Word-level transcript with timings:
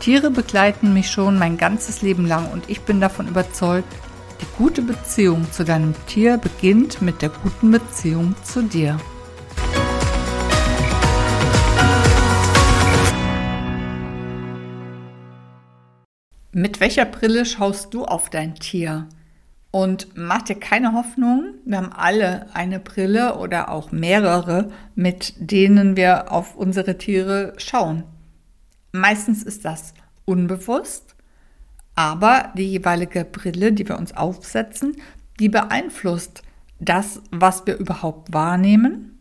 Tiere 0.00 0.30
begleiten 0.30 0.92
mich 0.92 1.10
schon 1.10 1.38
mein 1.38 1.56
ganzes 1.56 2.02
Leben 2.02 2.26
lang 2.26 2.50
und 2.52 2.68
ich 2.68 2.82
bin 2.82 3.00
davon 3.00 3.28
überzeugt, 3.28 3.92
die 4.40 4.46
gute 4.58 4.82
Beziehung 4.82 5.50
zu 5.50 5.64
deinem 5.64 5.94
Tier 6.06 6.36
beginnt 6.36 7.00
mit 7.00 7.22
der 7.22 7.30
guten 7.30 7.70
Beziehung 7.70 8.34
zu 8.44 8.62
dir. 8.62 8.98
Mit 16.52 16.80
welcher 16.80 17.04
Brille 17.04 17.44
schaust 17.44 17.92
du 17.92 18.04
auf 18.04 18.30
dein 18.30 18.54
Tier? 18.54 19.08
Und 19.70 20.08
mach 20.14 20.42
dir 20.42 20.54
keine 20.54 20.94
Hoffnung, 20.94 21.56
wir 21.66 21.76
haben 21.76 21.92
alle 21.92 22.46
eine 22.54 22.80
Brille 22.80 23.36
oder 23.36 23.70
auch 23.70 23.92
mehrere, 23.92 24.70
mit 24.94 25.34
denen 25.38 25.96
wir 25.96 26.32
auf 26.32 26.56
unsere 26.56 26.96
Tiere 26.96 27.52
schauen. 27.58 28.04
Meistens 29.00 29.42
ist 29.42 29.64
das 29.64 29.94
unbewusst, 30.24 31.14
aber 31.94 32.52
die 32.56 32.70
jeweilige 32.72 33.24
Brille, 33.24 33.72
die 33.72 33.88
wir 33.88 33.98
uns 33.98 34.16
aufsetzen, 34.16 34.96
die 35.38 35.48
beeinflusst 35.48 36.42
das, 36.78 37.22
was 37.30 37.66
wir 37.66 37.76
überhaupt 37.76 38.32
wahrnehmen, 38.32 39.18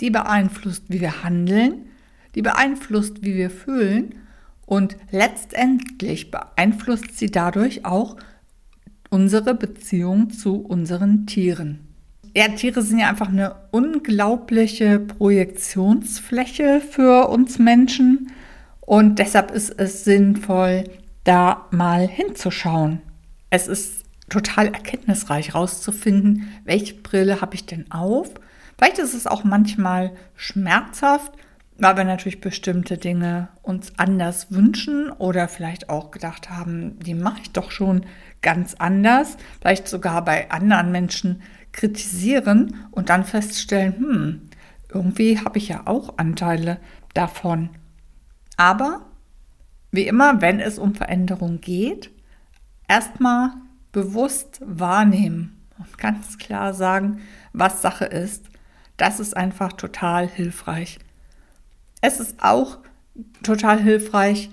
die 0.00 0.10
beeinflusst, 0.10 0.84
wie 0.88 1.00
wir 1.00 1.22
handeln, 1.22 1.86
die 2.34 2.42
beeinflusst, 2.42 3.22
wie 3.22 3.34
wir 3.34 3.50
fühlen 3.50 4.14
und 4.66 4.96
letztendlich 5.10 6.30
beeinflusst 6.30 7.18
sie 7.18 7.30
dadurch 7.30 7.84
auch 7.84 8.16
unsere 9.10 9.54
Beziehung 9.54 10.30
zu 10.30 10.56
unseren 10.56 11.26
Tieren. 11.26 11.80
Ja, 12.36 12.48
Tiere 12.48 12.82
sind 12.82 12.98
ja 12.98 13.08
einfach 13.08 13.30
eine 13.30 13.56
unglaubliche 13.70 15.00
Projektionsfläche 15.00 16.80
für 16.80 17.28
uns 17.28 17.58
Menschen. 17.58 18.30
Und 18.88 19.18
deshalb 19.18 19.50
ist 19.50 19.78
es 19.78 20.04
sinnvoll, 20.04 20.84
da 21.24 21.66
mal 21.70 22.08
hinzuschauen. 22.08 23.02
Es 23.50 23.68
ist 23.68 24.04
total 24.30 24.68
erkenntnisreich 24.68 25.48
herauszufinden, 25.48 26.48
welche 26.64 26.94
Brille 26.94 27.42
habe 27.42 27.54
ich 27.54 27.66
denn 27.66 27.90
auf. 27.90 28.30
Vielleicht 28.78 28.98
ist 28.98 29.12
es 29.12 29.26
auch 29.26 29.44
manchmal 29.44 30.12
schmerzhaft, 30.36 31.32
weil 31.76 31.98
wir 31.98 32.04
natürlich 32.04 32.40
bestimmte 32.40 32.96
Dinge 32.96 33.48
uns 33.60 33.92
anders 33.98 34.50
wünschen 34.52 35.10
oder 35.10 35.48
vielleicht 35.48 35.90
auch 35.90 36.10
gedacht 36.10 36.48
haben, 36.48 36.98
die 37.00 37.12
mache 37.12 37.42
ich 37.42 37.50
doch 37.50 37.70
schon 37.70 38.06
ganz 38.40 38.74
anders, 38.78 39.36
vielleicht 39.60 39.86
sogar 39.86 40.24
bei 40.24 40.50
anderen 40.50 40.92
Menschen 40.92 41.42
kritisieren 41.72 42.76
und 42.90 43.10
dann 43.10 43.24
feststellen, 43.24 43.96
hm, 43.98 44.40
irgendwie 44.90 45.38
habe 45.40 45.58
ich 45.58 45.68
ja 45.68 45.82
auch 45.84 46.16
Anteile 46.16 46.78
davon. 47.12 47.68
Aber 48.58 49.02
wie 49.92 50.06
immer, 50.06 50.42
wenn 50.42 50.60
es 50.60 50.78
um 50.78 50.94
Veränderung 50.94 51.62
geht, 51.62 52.10
erstmal 52.88 53.52
bewusst 53.92 54.60
wahrnehmen 54.62 55.56
und 55.78 55.96
ganz 55.96 56.36
klar 56.38 56.74
sagen, 56.74 57.20
was 57.52 57.80
Sache 57.80 58.04
ist. 58.04 58.46
Das 58.96 59.20
ist 59.20 59.36
einfach 59.36 59.72
total 59.72 60.28
hilfreich. 60.28 60.98
Es 62.00 62.20
ist 62.20 62.42
auch 62.42 62.78
total 63.42 63.80
hilfreich, 63.80 64.50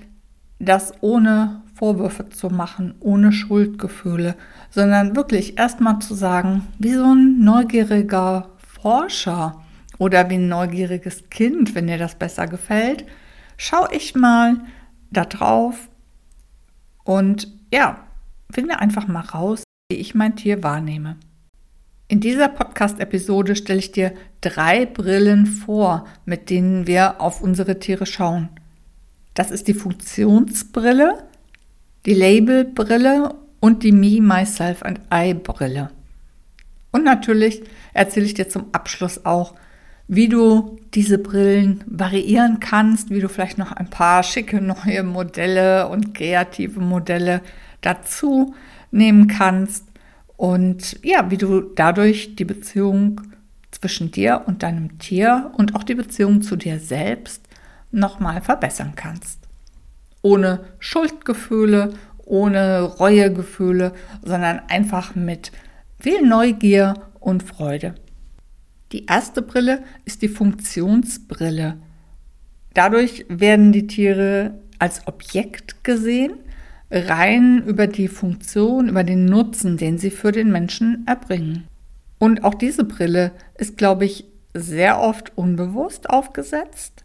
das 0.59 0.93
ohne 1.01 1.63
Vorwürfe 1.73 2.29
zu 2.29 2.49
machen, 2.49 2.93
ohne 2.99 3.31
Schuldgefühle, 3.31 4.35
sondern 4.69 5.15
wirklich 5.15 5.57
erstmal 5.57 5.99
zu 5.99 6.13
sagen, 6.13 6.67
wie 6.77 6.93
so 6.93 7.13
ein 7.13 7.39
neugieriger 7.39 8.51
Forscher 8.81 9.63
oder 9.97 10.29
wie 10.29 10.35
ein 10.35 10.47
neugieriges 10.47 11.29
Kind, 11.29 11.73
wenn 11.73 11.87
dir 11.87 11.97
das 11.97 12.15
besser 12.15 12.47
gefällt, 12.47 13.05
schau 13.57 13.87
ich 13.91 14.15
mal 14.15 14.61
da 15.11 15.25
drauf 15.25 15.89
und 17.03 17.51
ja, 17.73 18.05
finde 18.51 18.79
einfach 18.79 19.07
mal 19.07 19.21
raus, 19.21 19.63
wie 19.89 19.97
ich 19.97 20.15
mein 20.15 20.35
Tier 20.35 20.63
wahrnehme. 20.63 21.17
In 22.07 22.19
dieser 22.19 22.49
Podcast-Episode 22.49 23.55
stelle 23.55 23.79
ich 23.79 23.91
dir 23.91 24.13
drei 24.41 24.85
Brillen 24.85 25.47
vor, 25.47 26.05
mit 26.25 26.49
denen 26.49 26.85
wir 26.85 27.19
auf 27.19 27.41
unsere 27.41 27.79
Tiere 27.79 28.05
schauen. 28.05 28.49
Das 29.33 29.51
ist 29.51 29.67
die 29.67 29.73
Funktionsbrille, 29.73 31.27
die 32.05 32.13
Labelbrille 32.13 33.33
und 33.59 33.83
die 33.83 33.91
Me, 33.91 34.21
Myself 34.21 34.83
and 34.83 35.01
I 35.11 35.33
Brille. 35.33 35.89
Und 36.91 37.03
natürlich 37.03 37.63
erzähle 37.93 38.27
ich 38.27 38.35
dir 38.35 38.47
zum 38.47 38.67
Abschluss 38.71 39.25
auch, 39.25 39.55
wie 40.07 40.29
du 40.29 40.79
diese 40.93 41.17
Brillen 41.17 41.83
variieren 41.87 42.59
kannst, 42.59 43.09
wie 43.09 43.19
du 43.19 43.27
vielleicht 43.27 43.57
noch 43.57 43.71
ein 43.71 43.89
paar 43.89 44.23
schicke 44.23 44.61
neue 44.61 45.03
Modelle 45.03 45.87
und 45.87 46.13
kreative 46.13 46.79
Modelle 46.79 47.41
dazu 47.81 48.53
nehmen 48.91 49.27
kannst 49.27 49.85
und 50.37 50.99
ja, 51.03 51.31
wie 51.31 51.37
du 51.37 51.61
dadurch 51.61 52.35
die 52.35 52.45
Beziehung 52.45 53.21
zwischen 53.71 54.11
dir 54.11 54.43
und 54.45 54.63
deinem 54.63 54.99
Tier 54.99 55.51
und 55.57 55.75
auch 55.75 55.83
die 55.83 55.95
Beziehung 55.95 56.41
zu 56.41 56.55
dir 56.55 56.79
selbst 56.79 57.41
nochmal 57.91 58.41
verbessern 58.41 58.93
kannst. 58.95 59.39
Ohne 60.21 60.61
Schuldgefühle, 60.79 61.93
ohne 62.25 62.81
Reuegefühle, 62.83 63.93
sondern 64.23 64.59
einfach 64.67 65.15
mit 65.15 65.51
viel 65.99 66.21
Neugier 66.27 66.95
und 67.19 67.43
Freude. 67.43 67.95
Die 68.91 69.05
erste 69.05 69.41
Brille 69.41 69.83
ist 70.05 70.21
die 70.21 70.27
Funktionsbrille. 70.27 71.77
Dadurch 72.73 73.25
werden 73.29 73.71
die 73.71 73.87
Tiere 73.87 74.59
als 74.79 75.07
Objekt 75.07 75.83
gesehen, 75.83 76.33
rein 76.91 77.63
über 77.65 77.87
die 77.87 78.07
Funktion, 78.07 78.89
über 78.89 79.03
den 79.03 79.25
Nutzen, 79.25 79.77
den 79.77 79.97
sie 79.97 80.11
für 80.11 80.31
den 80.31 80.51
Menschen 80.51 81.03
erbringen. 81.07 81.67
Und 82.19 82.43
auch 82.43 82.53
diese 82.53 82.83
Brille 82.83 83.31
ist, 83.57 83.77
glaube 83.77 84.05
ich, 84.05 84.25
sehr 84.53 85.01
oft 85.01 85.37
unbewusst 85.37 86.09
aufgesetzt. 86.09 87.03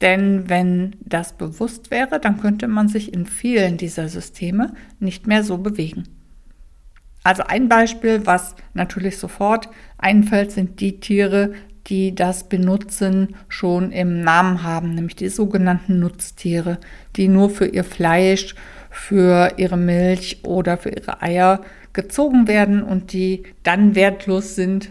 Denn 0.00 0.48
wenn 0.48 0.96
das 1.00 1.32
bewusst 1.32 1.90
wäre, 1.90 2.20
dann 2.20 2.40
könnte 2.40 2.68
man 2.68 2.88
sich 2.88 3.14
in 3.14 3.26
vielen 3.26 3.76
dieser 3.76 4.08
Systeme 4.08 4.74
nicht 5.00 5.26
mehr 5.26 5.42
so 5.42 5.58
bewegen. 5.58 6.04
Also 7.22 7.42
ein 7.44 7.68
Beispiel, 7.68 8.26
was 8.26 8.54
natürlich 8.74 9.18
sofort 9.18 9.70
einfällt, 10.04 10.52
sind 10.52 10.80
die 10.80 11.00
Tiere, 11.00 11.54
die 11.86 12.14
das 12.14 12.48
Benutzen 12.48 13.34
schon 13.48 13.92
im 13.92 14.20
Namen 14.20 14.62
haben, 14.62 14.94
nämlich 14.94 15.16
die 15.16 15.28
sogenannten 15.28 15.98
Nutztiere, 15.98 16.78
die 17.16 17.28
nur 17.28 17.50
für 17.50 17.66
ihr 17.66 17.84
Fleisch, 17.84 18.54
für 18.90 19.54
ihre 19.56 19.76
Milch 19.76 20.44
oder 20.44 20.78
für 20.78 20.90
ihre 20.90 21.20
Eier 21.20 21.62
gezogen 21.92 22.48
werden 22.48 22.82
und 22.82 23.12
die 23.12 23.42
dann 23.62 23.94
wertlos 23.94 24.54
sind, 24.54 24.90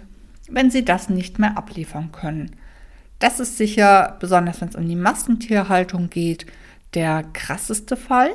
wenn 0.50 0.72
sie 0.72 0.86
das 0.86 1.10
nicht 1.10 1.40
mehr 1.40 1.58
abliefern 1.58 2.12
können. 2.12 2.52
Das 3.20 3.40
ist 3.40 3.58
sicher, 3.58 4.18
besonders 4.20 4.62
wenn 4.62 4.70
es 4.70 4.76
um 4.76 4.88
die 4.88 4.96
Massentierhaltung 4.96 6.10
geht, 6.10 6.46
der 6.94 7.24
krasseste 7.34 7.96
Fall. 7.96 8.32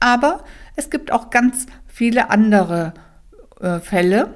Aber 0.00 0.44
es 0.74 0.90
gibt 0.90 1.12
auch 1.12 1.30
ganz 1.30 1.66
viele 1.86 2.30
andere 2.30 2.94
äh, 3.60 3.78
Fälle. 3.80 4.34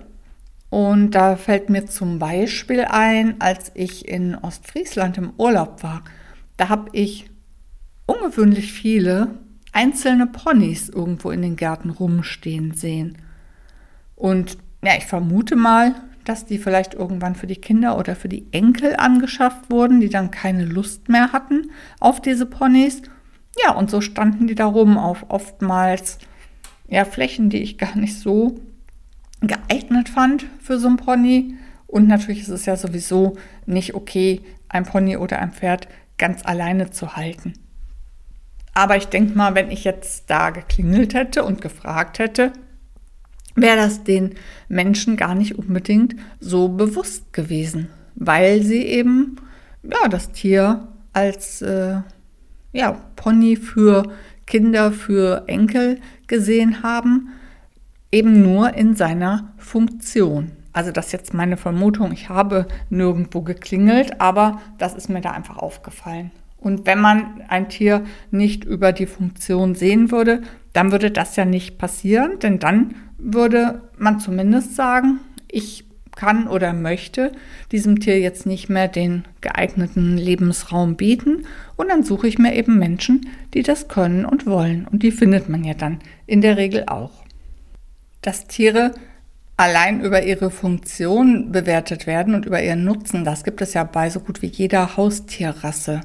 Und 0.71 1.11
da 1.11 1.37
fällt 1.37 1.69
mir 1.69 1.87
zum 1.87 2.21
Beispiel 2.21 2.85
ein, 2.85 3.41
als 3.41 3.73
ich 3.75 4.09
in 4.09 4.37
Ostfriesland 4.37 5.19
im 5.19 5.33
Urlaub 5.37 5.83
war, 5.83 6.03
da 6.57 6.69
habe 6.69 6.91
ich 6.93 7.29
ungewöhnlich 8.07 8.73
viele 8.73 9.39
einzelne 9.73 10.27
Ponys 10.27 10.89
irgendwo 10.89 11.31
in 11.31 11.43
den 11.43 11.57
Gärten 11.57 11.91
rumstehen 11.91 12.73
sehen. 12.73 13.19
Und 14.15 14.59
ja, 14.83 14.93
ich 14.97 15.07
vermute 15.07 15.57
mal, 15.57 15.95
dass 16.25 16.47
die 16.47 16.59
vielleicht 16.59 16.95
irgendwann 16.95 17.35
für 17.35 17.47
die 17.47 17.57
Kinder 17.61 17.99
oder 17.99 18.15
für 18.15 18.29
die 18.29 18.47
Enkel 18.53 18.95
angeschafft 18.97 19.71
wurden, 19.71 20.01
die 20.01 20.09
dann 20.09 20.31
keine 20.31 20.65
Lust 20.65 21.09
mehr 21.09 21.33
hatten 21.33 21.71
auf 21.99 22.21
diese 22.21 22.47
Ponys. 22.47 23.03
Ja, 23.65 23.75
und 23.75 23.91
so 23.91 24.01
standen 24.01 24.47
die 24.47 24.55
da 24.55 24.67
rum 24.67 24.99
auf 24.99 25.27
oftmals 25.29 26.19
ja, 26.89 27.05
Flächen, 27.05 27.51
die 27.51 27.63
ich 27.63 27.79
gar 27.79 27.97
nicht 27.97 28.19
so 28.19 28.61
geeignet 29.41 30.09
fand 30.09 30.47
für 30.61 30.79
so 30.79 30.89
ein 30.89 30.97
Pony. 30.97 31.55
Und 31.87 32.07
natürlich 32.07 32.43
ist 32.43 32.49
es 32.49 32.67
ja 32.67 32.77
sowieso 32.77 33.37
nicht 33.67 33.95
okay, 33.95 34.43
ein 34.69 34.85
Pony 34.85 35.17
oder 35.17 35.41
ein 35.41 35.53
Pferd 35.53 35.89
ganz 36.19 36.45
alleine 36.45 36.91
zu 36.91 37.17
halten. 37.17 37.55
Aber 38.75 38.97
ich 38.97 39.07
denke 39.07 39.37
mal, 39.37 39.55
wenn 39.55 39.71
ich 39.71 39.85
jetzt 39.85 40.31
da 40.31 40.51
geklingelt 40.51 41.15
hätte 41.15 41.45
und 41.45 41.61
gefragt 41.61 42.19
hätte, 42.19 42.53
wäre 43.57 43.77
das 43.77 44.05
den 44.05 44.35
Menschen 44.69 45.17
gar 45.17 45.35
nicht 45.35 45.59
unbedingt 45.59 46.15
so 46.39 46.69
bewusst 46.69 47.33
gewesen, 47.33 47.89
weil 48.15 48.63
sie 48.63 48.85
eben 48.85 49.37
ja, 49.83 50.09
das 50.09 50.31
Tier 50.33 50.89
als 51.13 51.63
äh, 51.63 52.01
ja, 52.73 52.93
Pony 53.17 53.57
für 53.57 54.13
Kinder, 54.47 54.93
für 54.93 55.45
Enkel 55.47 56.01
gesehen 56.27 56.83
haben, 56.83 57.31
eben 58.13 58.43
nur 58.43 58.75
in 58.75 58.95
seiner 58.95 59.53
Funktion. 59.57 60.53
Also 60.73 60.93
das 60.93 61.07
ist 61.07 61.13
jetzt 61.13 61.35
meine 61.35 61.57
Vermutung. 61.57 62.13
Ich 62.13 62.29
habe 62.29 62.67
nirgendwo 62.91 63.43
geklingelt, 63.43 64.21
aber 64.21 64.61
das 64.79 64.95
ist 64.95 65.09
mir 65.09 65.21
da 65.21 65.33
einfach 65.33 65.59
aufgefallen. 65.59 66.31
Und 66.59 66.87
wenn 66.87 67.01
man 67.01 67.43
ein 67.49 67.69
Tier 67.69 68.05
nicht 68.31 68.65
über 68.65 68.93
die 68.93 69.07
Funktion 69.07 69.75
sehen 69.75 70.11
würde, 70.11 70.43
dann 70.73 70.93
würde 70.93 71.11
das 71.11 71.37
ja 71.37 71.45
nicht 71.45 71.79
passieren, 71.79 72.39
denn 72.39 72.59
dann 72.59 72.95
würde 73.19 73.83
man 73.99 74.21
zumindest 74.21 74.77
sagen, 74.77 75.21
ich 75.51 75.85
kann 76.15 76.49
oder 76.49 76.73
möchte 76.73 77.33
diesem 77.73 78.01
Tier 78.01 78.21
jetzt 78.21 78.45
nicht 78.45 78.69
mehr 78.69 78.89
den 78.89 79.25
geeigneten 79.41 80.19
Lebensraum 80.19 80.97
bieten 80.97 81.47
und 81.77 81.89
dann 81.89 82.03
suche 82.03 82.29
ich 82.29 82.39
mir 82.39 82.55
eben 82.55 82.79
Menschen, 82.79 83.29
die 83.55 83.63
das 83.63 83.89
können 83.89 84.25
und 84.25 84.47
wollen 84.47 84.87
und 84.91 85.03
die 85.03 85.13
findet 85.13 85.49
man 85.49 85.65
ja 85.65 85.75
dann 85.75 86.01
in 86.27 86.41
der 86.41 86.57
Regel 86.57 86.85
auch. 86.87 87.25
Dass 88.23 88.47
Tiere 88.47 88.93
allein 89.57 90.01
über 90.01 90.23
ihre 90.23 90.51
Funktion 90.51 91.53
bewertet 91.53 92.07
werden 92.07 92.35
und 92.35 92.47
über 92.47 92.63
ihren 92.63 92.85
Nutzen, 92.85 93.25
das 93.25 93.45
gibt 93.45 93.61
es 93.61 93.75
ja 93.75 93.85
bei 93.85 94.09
so 94.11 94.21
gut 94.21 94.43
wie 94.43 94.47
jeder 94.47 94.97
Haustierrasse. 94.97 96.01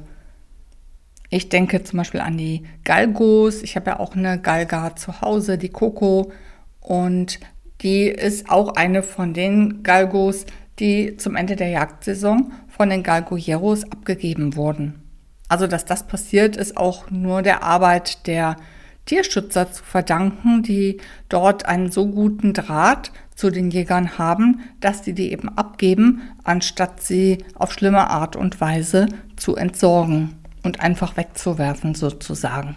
Ich 1.30 1.48
denke 1.48 1.82
zum 1.82 1.98
Beispiel 1.98 2.20
an 2.20 2.38
die 2.38 2.64
Galgos. 2.84 3.62
Ich 3.62 3.76
habe 3.76 3.90
ja 3.90 4.00
auch 4.00 4.14
eine 4.14 4.40
Galga 4.40 4.94
zu 4.94 5.20
Hause, 5.20 5.58
die 5.58 5.70
Coco. 5.70 6.32
Und 6.80 7.40
die 7.80 8.04
ist 8.04 8.48
auch 8.48 8.76
eine 8.76 9.02
von 9.02 9.34
den 9.34 9.82
Galgos, 9.82 10.46
die 10.78 11.16
zum 11.16 11.36
Ende 11.36 11.56
der 11.56 11.68
Jagdsaison 11.68 12.52
von 12.68 12.90
den 12.90 13.02
Galgojeros 13.02 13.84
abgegeben 13.84 14.56
wurden. 14.56 15.02
Also, 15.48 15.66
dass 15.66 15.84
das 15.84 16.06
passiert, 16.06 16.56
ist 16.56 16.76
auch 16.76 17.10
nur 17.10 17.42
der 17.42 17.62
Arbeit 17.62 18.26
der 18.26 18.56
Tierschützer 19.06 19.72
zu 19.72 19.82
verdanken, 19.82 20.62
die 20.62 20.98
dort 21.28 21.64
einen 21.66 21.90
so 21.90 22.06
guten 22.08 22.52
Draht 22.52 23.12
zu 23.34 23.50
den 23.50 23.70
Jägern 23.70 24.18
haben, 24.18 24.60
dass 24.80 25.04
sie 25.04 25.14
die 25.14 25.32
eben 25.32 25.48
abgeben, 25.56 26.22
anstatt 26.44 27.02
sie 27.02 27.44
auf 27.54 27.72
schlimme 27.72 28.10
Art 28.10 28.36
und 28.36 28.60
Weise 28.60 29.06
zu 29.36 29.56
entsorgen 29.56 30.34
und 30.62 30.80
einfach 30.80 31.16
wegzuwerfen 31.16 31.94
sozusagen. 31.94 32.76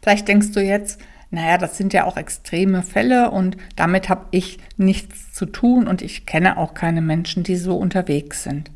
Vielleicht 0.00 0.28
denkst 0.28 0.52
du 0.52 0.60
jetzt, 0.60 1.00
naja, 1.30 1.58
das 1.58 1.76
sind 1.76 1.92
ja 1.92 2.04
auch 2.04 2.16
extreme 2.16 2.82
Fälle 2.82 3.30
und 3.30 3.56
damit 3.74 4.08
habe 4.08 4.26
ich 4.30 4.58
nichts 4.76 5.32
zu 5.32 5.46
tun 5.46 5.88
und 5.88 6.00
ich 6.00 6.26
kenne 6.26 6.56
auch 6.56 6.74
keine 6.74 7.00
Menschen, 7.00 7.42
die 7.42 7.56
so 7.56 7.76
unterwegs 7.76 8.44
sind. 8.44 8.70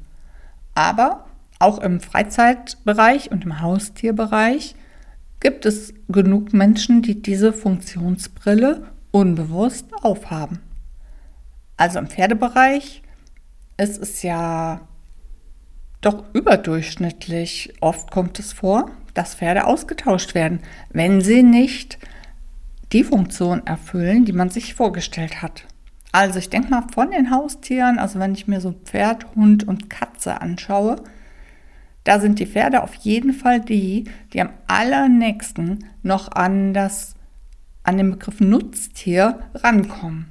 Aber 0.75 1.27
auch 1.61 1.79
im 1.79 2.01
Freizeitbereich 2.01 3.31
und 3.31 3.45
im 3.45 3.61
Haustierbereich 3.61 4.75
gibt 5.41 5.67
es 5.67 5.95
genug 6.09 6.53
Menschen, 6.53 7.03
die 7.03 7.23
diese 7.23 7.53
Funktionsbrille 7.53 8.89
unbewusst 9.11 9.87
aufhaben. 10.03 10.61
Also 11.77 11.99
im 11.99 12.09
Pferdebereich 12.09 13.03
ist 13.77 14.03
es 14.03 14.23
ja 14.23 14.81
doch 16.01 16.25
überdurchschnittlich. 16.33 17.75
Oft 17.81 18.11
kommt 18.11 18.39
es 18.39 18.53
vor, 18.53 18.91
dass 19.15 19.35
Pferde 19.35 19.67
ausgetauscht 19.67 20.35
werden, 20.35 20.61
wenn 20.91 21.21
sie 21.21 21.43
nicht 21.43 21.99
die 22.93 23.05
Funktion 23.05 23.67
erfüllen, 23.67 24.25
die 24.25 24.33
man 24.33 24.51
sich 24.51 24.75
vorgestellt 24.75 25.43
hat. 25.43 25.65
Also 26.11 26.39
ich 26.39 26.51
denke 26.51 26.71
mal 26.71 26.85
von 26.93 27.11
den 27.11 27.31
Haustieren, 27.31 27.99
also 27.99 28.19
wenn 28.19 28.33
ich 28.33 28.49
mir 28.49 28.61
so 28.61 28.73
Pferd, 28.73 29.27
Hund 29.35 29.69
und 29.69 29.91
Katze 29.91 30.41
anschaue, 30.41 30.97
da 32.09 32.21
sind 32.21 32.39
die 32.39 32.47
Pferde 32.47 32.83
auf 32.83 32.95
jeden 32.95 33.35
Fall 33.35 33.61
die, 33.61 34.05
die 34.33 34.41
am 34.41 34.49
allernächsten 34.67 35.85
noch 36.03 36.33
an 36.33 36.73
das 36.73 37.17
an 37.83 37.99
den 37.99 38.13
Begriff 38.13 38.41
Nutztier 38.41 39.41
rankommen. 39.53 40.25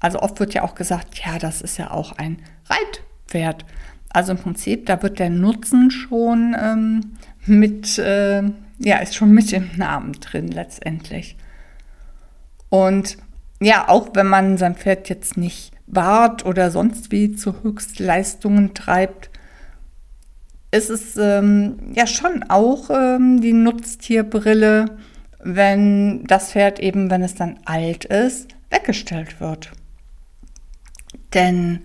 Also 0.00 0.20
oft 0.20 0.40
wird 0.40 0.54
ja 0.54 0.62
auch 0.62 0.74
gesagt, 0.74 1.20
ja, 1.22 1.38
das 1.38 1.60
ist 1.60 1.76
ja 1.76 1.90
auch 1.90 2.12
ein 2.16 2.38
Reitpferd. 2.64 3.66
Also 4.08 4.32
im 4.32 4.38
Prinzip, 4.38 4.86
da 4.86 5.02
wird 5.02 5.18
der 5.18 5.28
Nutzen 5.28 5.90
schon 5.90 6.56
ähm, 6.58 7.12
mit, 7.44 7.98
äh, 7.98 8.42
ja, 8.78 8.96
ist 9.02 9.16
schon 9.16 9.32
mit 9.32 9.52
im 9.52 9.68
Namen 9.76 10.12
drin 10.12 10.48
letztendlich. 10.48 11.36
Und 12.70 13.18
ja, 13.60 13.86
auch 13.90 14.08
wenn 14.14 14.28
man 14.28 14.56
sein 14.56 14.76
Pferd 14.76 15.10
jetzt 15.10 15.36
nicht 15.36 15.72
wahrt 15.86 16.46
oder 16.46 16.70
sonst 16.70 17.12
wie 17.12 17.36
zu 17.36 17.62
Höchstleistungen 17.62 18.72
treibt, 18.72 19.28
ist 20.74 20.90
es 20.90 21.16
ähm, 21.16 21.76
ja 21.94 22.06
schon 22.06 22.42
auch 22.48 22.90
ähm, 22.90 23.40
die 23.40 23.52
Nutztierbrille, 23.52 24.96
wenn 25.38 26.24
das 26.24 26.50
Pferd 26.50 26.80
eben, 26.80 27.10
wenn 27.10 27.22
es 27.22 27.36
dann 27.36 27.60
alt 27.64 28.04
ist, 28.06 28.48
weggestellt 28.70 29.40
wird. 29.40 29.70
Denn 31.32 31.84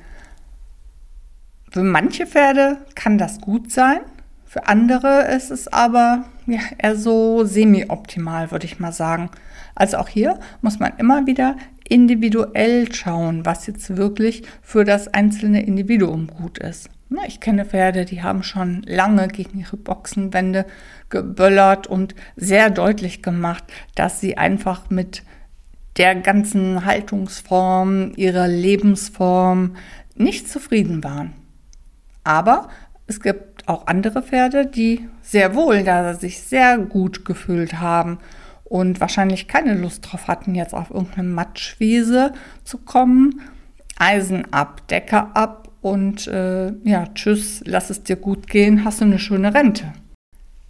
für 1.69 1.83
manche 1.83 2.25
Pferde 2.25 2.77
kann 2.95 3.19
das 3.19 3.39
gut 3.41 3.71
sein, 3.71 3.99
für 4.45 4.67
andere 4.67 5.27
ist 5.35 5.51
es 5.51 5.67
aber 5.67 6.25
ja, 6.47 6.59
eher 6.79 6.95
so 6.95 7.45
semi-optimal, 7.45 8.49
würde 8.49 8.65
ich 8.65 8.79
mal 8.79 8.91
sagen. 8.91 9.29
Also 9.75 9.97
auch 9.97 10.07
hier 10.07 10.39
muss 10.61 10.79
man 10.79 10.93
immer 10.97 11.27
wieder 11.27 11.55
individuell 11.87 12.91
schauen, 12.91 13.45
was 13.45 13.67
jetzt 13.67 13.97
wirklich 13.97 14.41
für 14.63 14.83
das 14.83 15.07
einzelne 15.09 15.63
Individuum 15.63 16.25
gut 16.25 16.57
ist. 16.57 16.89
Ich 17.25 17.39
kenne 17.39 17.65
Pferde, 17.65 18.05
die 18.05 18.21
haben 18.21 18.43
schon 18.43 18.83
lange 18.83 19.27
gegen 19.27 19.59
ihre 19.59 19.77
Boxenwände 19.77 20.65
geböllert 21.09 21.87
und 21.87 22.13
sehr 22.35 22.69
deutlich 22.69 23.23
gemacht, 23.23 23.63
dass 23.95 24.19
sie 24.19 24.37
einfach 24.37 24.89
mit 24.89 25.23
der 25.97 26.15
ganzen 26.15 26.85
Haltungsform, 26.85 28.13
ihrer 28.15 28.47
Lebensform 28.47 29.75
nicht 30.15 30.49
zufrieden 30.49 31.03
waren. 31.03 31.33
Aber 32.23 32.69
es 33.07 33.19
gibt 33.19 33.67
auch 33.67 33.87
andere 33.87 34.21
Pferde, 34.21 34.67
die 34.67 35.07
sehr 35.21 35.55
wohl 35.55 35.83
da 35.83 36.13
sich 36.13 36.41
sehr 36.41 36.77
gut 36.77 37.25
gefühlt 37.25 37.79
haben 37.79 38.19
und 38.63 38.99
wahrscheinlich 38.99 39.47
keine 39.47 39.73
Lust 39.73 40.09
drauf 40.09 40.27
hatten, 40.27 40.53
jetzt 40.53 40.73
auf 40.75 40.91
irgendeine 40.91 41.27
Matschwiese 41.29 42.33
zu 42.63 42.77
kommen. 42.77 43.41
Eisen 43.97 44.53
ab, 44.53 44.87
Decke 44.87 45.35
ab 45.35 45.68
und 45.81 46.27
äh, 46.27 46.73
ja, 46.83 47.07
tschüss, 47.13 47.61
lass 47.65 47.89
es 47.89 48.03
dir 48.03 48.15
gut 48.15 48.47
gehen, 48.47 48.83
hast 48.83 49.01
du 49.01 49.05
eine 49.05 49.19
schöne 49.19 49.53
Rente. 49.53 49.93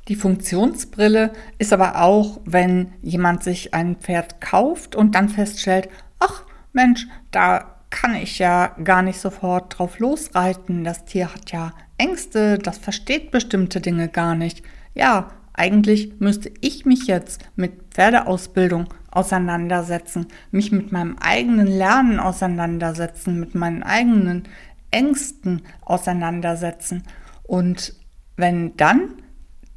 Die 0.08 0.16
Funktionsbrille 0.16 1.32
ist 1.60 1.72
aber 1.72 2.02
auch, 2.02 2.42
wenn 2.46 2.94
jemand 3.02 3.44
sich 3.44 3.74
ein 3.74 3.96
Pferd 3.96 4.42
kauft 4.42 4.96
und 4.96 5.14
dann 5.14 5.30
feststellt, 5.30 5.88
ach 6.20 6.44
Mensch, 6.74 7.08
da 7.32 7.76
kann 7.90 8.16
ich 8.16 8.40
ja 8.40 8.76
gar 8.84 9.02
nicht 9.02 9.20
sofort 9.20 9.78
drauf 9.78 10.00
losreiten. 10.00 10.84
Das 10.84 11.06
Tier 11.06 11.34
hat 11.34 11.52
ja 11.52 11.74
Ängste, 11.98 12.58
das 12.58 12.78
versteht 12.78 13.32
bestimmte 13.32 13.82
Dinge 13.82 14.08
gar 14.08 14.36
nicht. 14.36 14.64
Ja, 14.94 15.30
eigentlich 15.54 16.20
müsste 16.20 16.52
ich 16.62 16.86
mich 16.86 17.06
jetzt 17.06 17.42
mit 17.56 17.74
Pferdeausbildung 17.92 18.86
auseinandersetzen, 19.12 20.28
mich 20.52 20.72
mit 20.72 20.92
meinem 20.92 21.18
eigenen 21.20 21.68
Lernen 21.68 22.20
auseinandersetzen, 22.20 23.40
mit 23.40 23.56
meinen 23.56 23.84
eigenen 23.84 24.44
Ängsten 24.92 25.62
auseinandersetzen. 25.82 27.04
Und 27.44 27.94
wenn 28.36 28.76
dann 28.78 29.22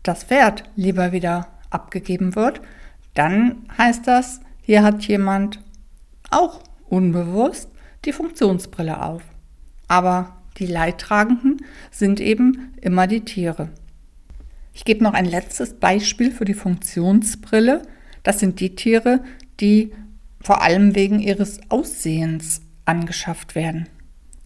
das 0.02 0.24
Pferd 0.24 0.64
lieber 0.76 1.12
wieder 1.12 1.48
abgegeben 1.70 2.34
wird, 2.34 2.60
dann 3.14 3.66
heißt 3.76 4.06
das, 4.06 4.40
hier 4.62 4.82
hat 4.82 5.02
jemand 5.04 5.60
auch 6.30 6.62
unbewusst 6.88 7.68
die 8.04 8.12
Funktionsbrille 8.12 9.02
auf. 9.02 9.22
Aber 9.88 10.36
die 10.58 10.66
Leidtragenden 10.66 11.58
sind 11.90 12.20
eben 12.20 12.74
immer 12.80 13.06
die 13.06 13.24
Tiere. 13.24 13.70
Ich 14.74 14.84
gebe 14.84 15.04
noch 15.04 15.12
ein 15.12 15.26
letztes 15.26 15.74
Beispiel 15.74 16.30
für 16.32 16.44
die 16.44 16.54
Funktionsbrille. 16.54 17.82
Das 18.22 18.40
sind 18.40 18.60
die 18.60 18.74
Tiere, 18.74 19.22
die 19.60 19.92
vor 20.40 20.62
allem 20.62 20.94
wegen 20.94 21.20
ihres 21.20 21.60
Aussehens 21.70 22.62
angeschafft 22.84 23.54
werden. 23.54 23.86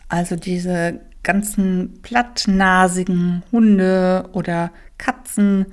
Also 0.08 0.36
diese 0.36 1.00
ganzen 1.22 2.00
plattnasigen 2.02 3.42
Hunde 3.50 4.28
oder 4.32 4.70
Katzen, 4.98 5.66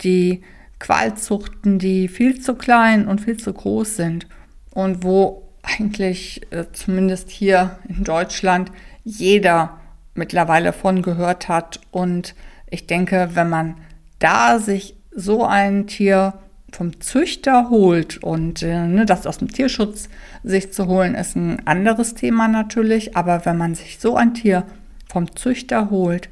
die 0.00 0.42
Qualzuchten, 0.80 1.78
die 1.78 2.08
viel 2.08 2.40
zu 2.40 2.54
klein 2.54 3.06
und 3.06 3.20
viel 3.20 3.36
zu 3.36 3.52
groß 3.52 3.96
sind 3.96 4.26
und 4.70 5.02
wo 5.02 5.48
eigentlich 5.62 6.42
äh, 6.50 6.66
zumindest 6.72 7.30
hier 7.30 7.78
in 7.88 8.04
Deutschland 8.04 8.70
jeder 9.04 9.80
mittlerweile 10.14 10.72
von 10.72 11.02
gehört 11.02 11.48
hat. 11.48 11.80
Und 11.90 12.34
ich 12.68 12.86
denke, 12.86 13.30
wenn 13.34 13.48
man 13.48 13.76
da 14.18 14.58
sich 14.58 14.96
so 15.10 15.44
ein 15.44 15.86
Tier 15.86 16.34
vom 16.72 17.00
Züchter 17.00 17.70
holt 17.70 18.22
und 18.22 18.62
äh, 18.62 18.86
ne, 18.86 19.06
das 19.06 19.26
aus 19.26 19.38
dem 19.38 19.48
Tierschutz 19.48 20.08
sich 20.42 20.72
zu 20.72 20.86
holen, 20.86 21.14
ist 21.14 21.36
ein 21.36 21.66
anderes 21.66 22.14
Thema 22.14 22.48
natürlich. 22.48 23.16
Aber 23.16 23.44
wenn 23.46 23.56
man 23.56 23.74
sich 23.74 23.98
so 23.98 24.16
ein 24.16 24.34
Tier 24.34 24.64
vom 25.08 25.34
Züchter 25.34 25.90
holt, 25.90 26.28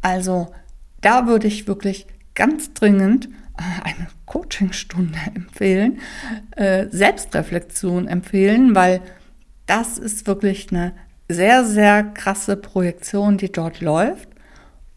also 0.00 0.52
da 1.00 1.26
würde 1.26 1.48
ich 1.48 1.66
wirklich 1.66 2.06
ganz 2.34 2.72
dringend 2.72 3.28
äh, 3.58 3.82
eine 3.84 4.08
Coachingstunde 4.26 5.18
empfehlen, 5.34 5.98
äh, 6.56 6.86
Selbstreflexion 6.90 8.08
empfehlen, 8.08 8.74
weil 8.74 9.00
das 9.66 9.98
ist 9.98 10.26
wirklich 10.26 10.70
eine 10.70 10.92
sehr, 11.28 11.64
sehr 11.64 12.04
krasse 12.04 12.56
Projektion, 12.56 13.38
die 13.38 13.50
dort 13.50 13.80
läuft 13.80 14.28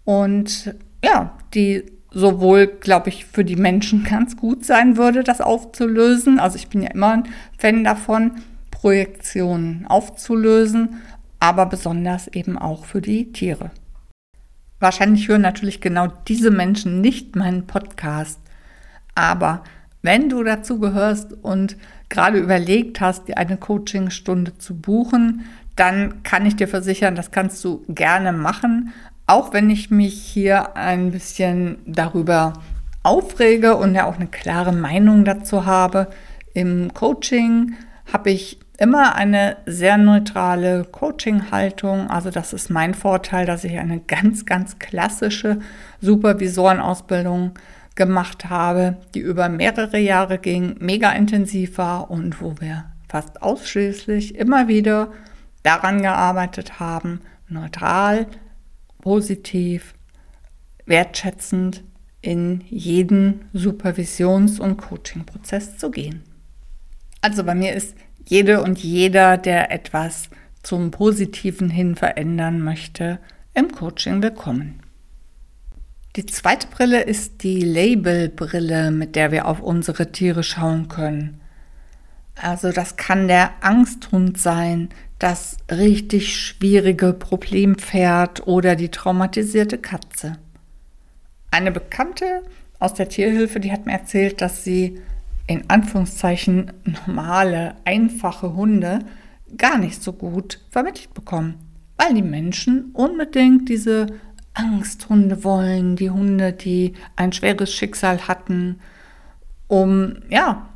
und 0.03 0.75
ja, 1.03 1.37
die 1.53 1.94
sowohl, 2.15 2.67
glaube 2.67 3.09
ich, 3.09 3.25
für 3.25 3.45
die 3.45 3.57
Menschen 3.57 4.03
ganz 4.09 4.35
gut 4.35 4.65
sein 4.65 4.97
würde, 4.97 5.23
das 5.23 5.41
aufzulösen. 5.41 6.39
Also 6.39 6.55
ich 6.55 6.69
bin 6.69 6.81
ja 6.81 6.89
immer 6.89 7.11
ein 7.11 7.23
Fan 7.59 7.83
davon, 7.83 8.31
Projektionen 8.71 9.85
aufzulösen, 9.87 11.01
aber 11.39 11.67
besonders 11.67 12.27
eben 12.29 12.57
auch 12.57 12.85
für 12.85 13.01
die 13.01 13.31
Tiere. 13.31 13.69
Wahrscheinlich 14.79 15.27
hören 15.27 15.41
natürlich 15.41 15.81
genau 15.81 16.07
diese 16.27 16.51
Menschen 16.51 17.01
nicht 17.01 17.35
meinen 17.35 17.67
Podcast, 17.67 18.39
aber 19.13 19.63
wenn 20.01 20.29
du 20.29 20.43
dazu 20.43 20.79
gehörst 20.79 21.33
und 21.33 21.77
gerade 22.09 22.37
überlegt 22.37 23.01
hast, 23.01 23.27
dir 23.27 23.37
eine 23.37 23.57
Coachingstunde 23.57 24.57
zu 24.57 24.75
buchen, 24.75 25.45
dann 25.75 26.21
kann 26.23 26.45
ich 26.45 26.55
dir 26.55 26.67
versichern, 26.67 27.15
das 27.15 27.31
kannst 27.31 27.63
du 27.65 27.83
gerne 27.89 28.31
machen. 28.31 28.93
Auch 29.27 29.53
wenn 29.53 29.69
ich 29.69 29.89
mich 29.89 30.21
hier 30.21 30.75
ein 30.75 31.11
bisschen 31.11 31.77
darüber 31.85 32.53
aufrege 33.05 33.75
und 33.75 33.95
ja 33.95 34.05
auch 34.05 34.15
eine 34.15 34.27
klare 34.27 34.71
Meinung 34.71 35.25
dazu 35.25 35.65
habe. 35.65 36.07
Im 36.53 36.93
Coaching 36.93 37.73
habe 38.11 38.31
ich 38.31 38.59
immer 38.77 39.15
eine 39.15 39.57
sehr 39.65 39.97
neutrale 39.97 40.83
Coaching-Haltung. 40.85 42.09
Also 42.09 42.31
das 42.31 42.51
ist 42.51 42.69
mein 42.69 42.93
Vorteil, 42.93 43.45
dass 43.45 43.63
ich 43.63 43.77
eine 43.77 43.99
ganz, 43.99 44.45
ganz 44.45 44.79
klassische 44.79 45.59
Supervisorenausbildung 46.01 47.51
gemacht 47.95 48.49
habe, 48.49 48.97
die 49.13 49.19
über 49.19 49.49
mehrere 49.49 49.99
Jahre 49.99 50.37
ging, 50.37 50.75
mega 50.79 51.11
intensiv 51.11 51.77
war 51.77 52.11
und 52.11 52.41
wo 52.41 52.55
wir 52.59 52.85
fast 53.07 53.41
ausschließlich 53.41 54.35
immer 54.35 54.67
wieder 54.67 55.09
daran 55.63 56.01
gearbeitet 56.01 56.79
haben, 56.79 57.21
neutral 57.47 58.27
positiv, 59.05 59.93
wertschätzend 60.87 61.83
in 62.21 62.61
jeden 62.67 63.45
Supervisions- 63.53 64.59
und 64.59 64.77
Coaching-Prozess 64.77 65.77
zu 65.77 65.91
gehen. 65.91 66.23
Also 67.21 67.43
bei 67.43 67.53
mir 67.53 67.73
ist 67.73 67.95
jede 68.25 68.63
und 68.63 68.79
jeder, 68.79 69.37
der 69.37 69.71
etwas 69.71 70.31
zum 70.63 70.89
Positiven 70.89 71.69
hin 71.69 71.95
verändern 71.95 72.61
möchte, 72.61 73.19
im 73.53 73.71
Coaching 73.71 74.23
willkommen. 74.23 74.79
Die 76.15 76.25
zweite 76.25 76.65
Brille 76.65 77.03
ist 77.03 77.43
die 77.43 77.61
Labelbrille, 77.61 78.89
mit 78.89 79.15
der 79.15 79.31
wir 79.31 79.45
auf 79.45 79.61
unsere 79.61 80.13
Tiere 80.13 80.41
schauen 80.41 80.87
können. 80.87 81.41
Also 82.41 82.71
das 82.71 82.97
kann 82.97 83.27
der 83.27 83.51
Angsthund 83.61 84.39
sein, 84.39 84.89
das 85.19 85.57
richtig 85.71 86.35
schwierige 86.35 87.13
Problempferd 87.13 88.47
oder 88.47 88.75
die 88.75 88.89
traumatisierte 88.89 89.77
Katze. 89.77 90.37
Eine 91.51 91.71
Bekannte 91.71 92.43
aus 92.79 92.93
der 92.93 93.07
Tierhilfe, 93.07 93.59
die 93.59 93.71
hat 93.71 93.85
mir 93.85 93.93
erzählt, 93.93 94.41
dass 94.41 94.63
sie 94.63 94.99
in 95.47 95.69
Anführungszeichen 95.69 96.73
normale, 97.07 97.75
einfache 97.85 98.55
Hunde 98.55 98.99
gar 99.57 99.77
nicht 99.77 100.01
so 100.01 100.11
gut 100.11 100.59
vermittelt 100.69 101.13
bekommen, 101.13 101.55
weil 101.97 102.13
die 102.13 102.21
Menschen 102.21 102.91
unbedingt 102.93 103.69
diese 103.69 104.07
Angsthunde 104.53 105.43
wollen, 105.43 105.95
die 105.95 106.09
Hunde, 106.09 106.51
die 106.51 106.93
ein 107.15 107.31
schweres 107.31 107.71
Schicksal 107.73 108.27
hatten, 108.27 108.79
um 109.67 110.17
ja 110.29 110.69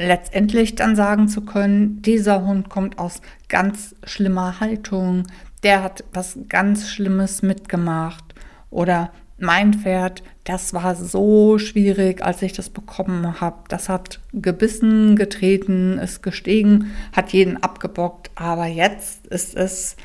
letztendlich 0.00 0.74
dann 0.74 0.96
sagen 0.96 1.28
zu 1.28 1.42
können, 1.42 2.02
dieser 2.02 2.44
Hund 2.44 2.70
kommt 2.70 2.98
aus 2.98 3.20
ganz 3.48 3.94
schlimmer 4.04 4.58
Haltung, 4.60 5.24
der 5.62 5.82
hat 5.82 6.04
was 6.12 6.38
ganz 6.48 6.88
Schlimmes 6.88 7.42
mitgemacht 7.42 8.34
oder 8.70 9.10
mein 9.38 9.74
Pferd, 9.74 10.22
das 10.44 10.74
war 10.74 10.94
so 10.94 11.58
schwierig, 11.58 12.22
als 12.22 12.42
ich 12.42 12.52
das 12.52 12.68
bekommen 12.68 13.40
habe. 13.40 13.56
Das 13.68 13.88
hat 13.88 14.20
gebissen, 14.32 15.16
getreten, 15.16 15.98
ist 15.98 16.22
gestiegen, 16.22 16.92
hat 17.12 17.32
jeden 17.32 17.62
abgebockt, 17.62 18.30
aber 18.34 18.66
jetzt 18.66 19.26
ist 19.28 19.56
es 19.56 19.96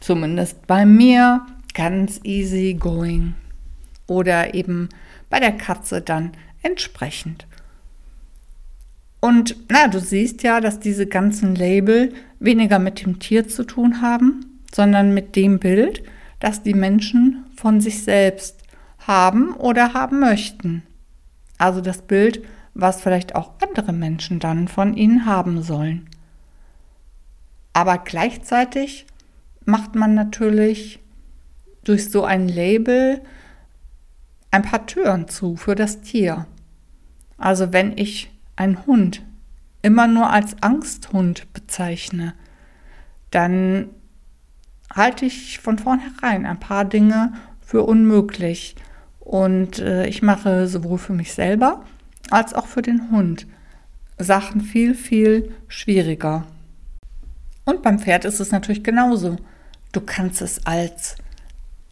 zumindest 0.00 0.66
bei 0.66 0.84
mir 0.84 1.46
ganz 1.74 2.20
easy 2.24 2.74
going 2.78 3.34
oder 4.06 4.54
eben 4.54 4.88
bei 5.30 5.38
der 5.38 5.52
Katze 5.52 6.00
dann 6.00 6.32
entsprechend. 6.62 7.46
Und 9.24 9.54
na, 9.70 9.86
du 9.86 10.00
siehst 10.00 10.42
ja, 10.42 10.60
dass 10.60 10.80
diese 10.80 11.06
ganzen 11.06 11.54
Label 11.54 12.12
weniger 12.40 12.80
mit 12.80 13.06
dem 13.06 13.20
Tier 13.20 13.46
zu 13.46 13.62
tun 13.62 14.02
haben, 14.02 14.58
sondern 14.74 15.14
mit 15.14 15.36
dem 15.36 15.60
Bild, 15.60 16.02
das 16.40 16.64
die 16.64 16.74
Menschen 16.74 17.44
von 17.54 17.80
sich 17.80 18.02
selbst 18.02 18.58
haben 18.98 19.54
oder 19.54 19.94
haben 19.94 20.18
möchten. 20.18 20.82
Also 21.56 21.80
das 21.80 22.02
Bild, 22.02 22.44
was 22.74 23.00
vielleicht 23.00 23.36
auch 23.36 23.52
andere 23.62 23.92
Menschen 23.92 24.40
dann 24.40 24.66
von 24.66 24.96
ihnen 24.96 25.24
haben 25.24 25.62
sollen. 25.62 26.08
Aber 27.74 27.98
gleichzeitig 27.98 29.06
macht 29.64 29.94
man 29.94 30.14
natürlich 30.14 30.98
durch 31.84 32.10
so 32.10 32.24
ein 32.24 32.48
Label 32.48 33.22
ein 34.50 34.62
paar 34.62 34.84
Türen 34.84 35.28
zu 35.28 35.54
für 35.54 35.76
das 35.76 36.00
Tier. 36.00 36.46
Also 37.38 37.72
wenn 37.72 37.96
ich 37.96 38.31
einen 38.56 38.86
Hund 38.86 39.22
immer 39.82 40.06
nur 40.06 40.30
als 40.30 40.56
Angsthund 40.62 41.52
bezeichne, 41.52 42.34
dann 43.30 43.88
halte 44.94 45.26
ich 45.26 45.58
von 45.58 45.78
vornherein 45.78 46.46
ein 46.46 46.60
paar 46.60 46.84
Dinge 46.84 47.32
für 47.60 47.82
unmöglich. 47.82 48.76
Und 49.20 49.78
äh, 49.78 50.06
ich 50.06 50.22
mache 50.22 50.66
sowohl 50.68 50.98
für 50.98 51.12
mich 51.12 51.32
selber 51.32 51.84
als 52.30 52.54
auch 52.54 52.66
für 52.66 52.82
den 52.82 53.10
Hund 53.10 53.46
Sachen 54.18 54.60
viel, 54.60 54.94
viel 54.94 55.52
schwieriger. 55.68 56.46
Und 57.64 57.82
beim 57.82 57.98
Pferd 57.98 58.24
ist 58.24 58.40
es 58.40 58.50
natürlich 58.50 58.84
genauso. 58.84 59.36
Du 59.92 60.00
kannst 60.00 60.42
es 60.42 60.66
als 60.66 61.16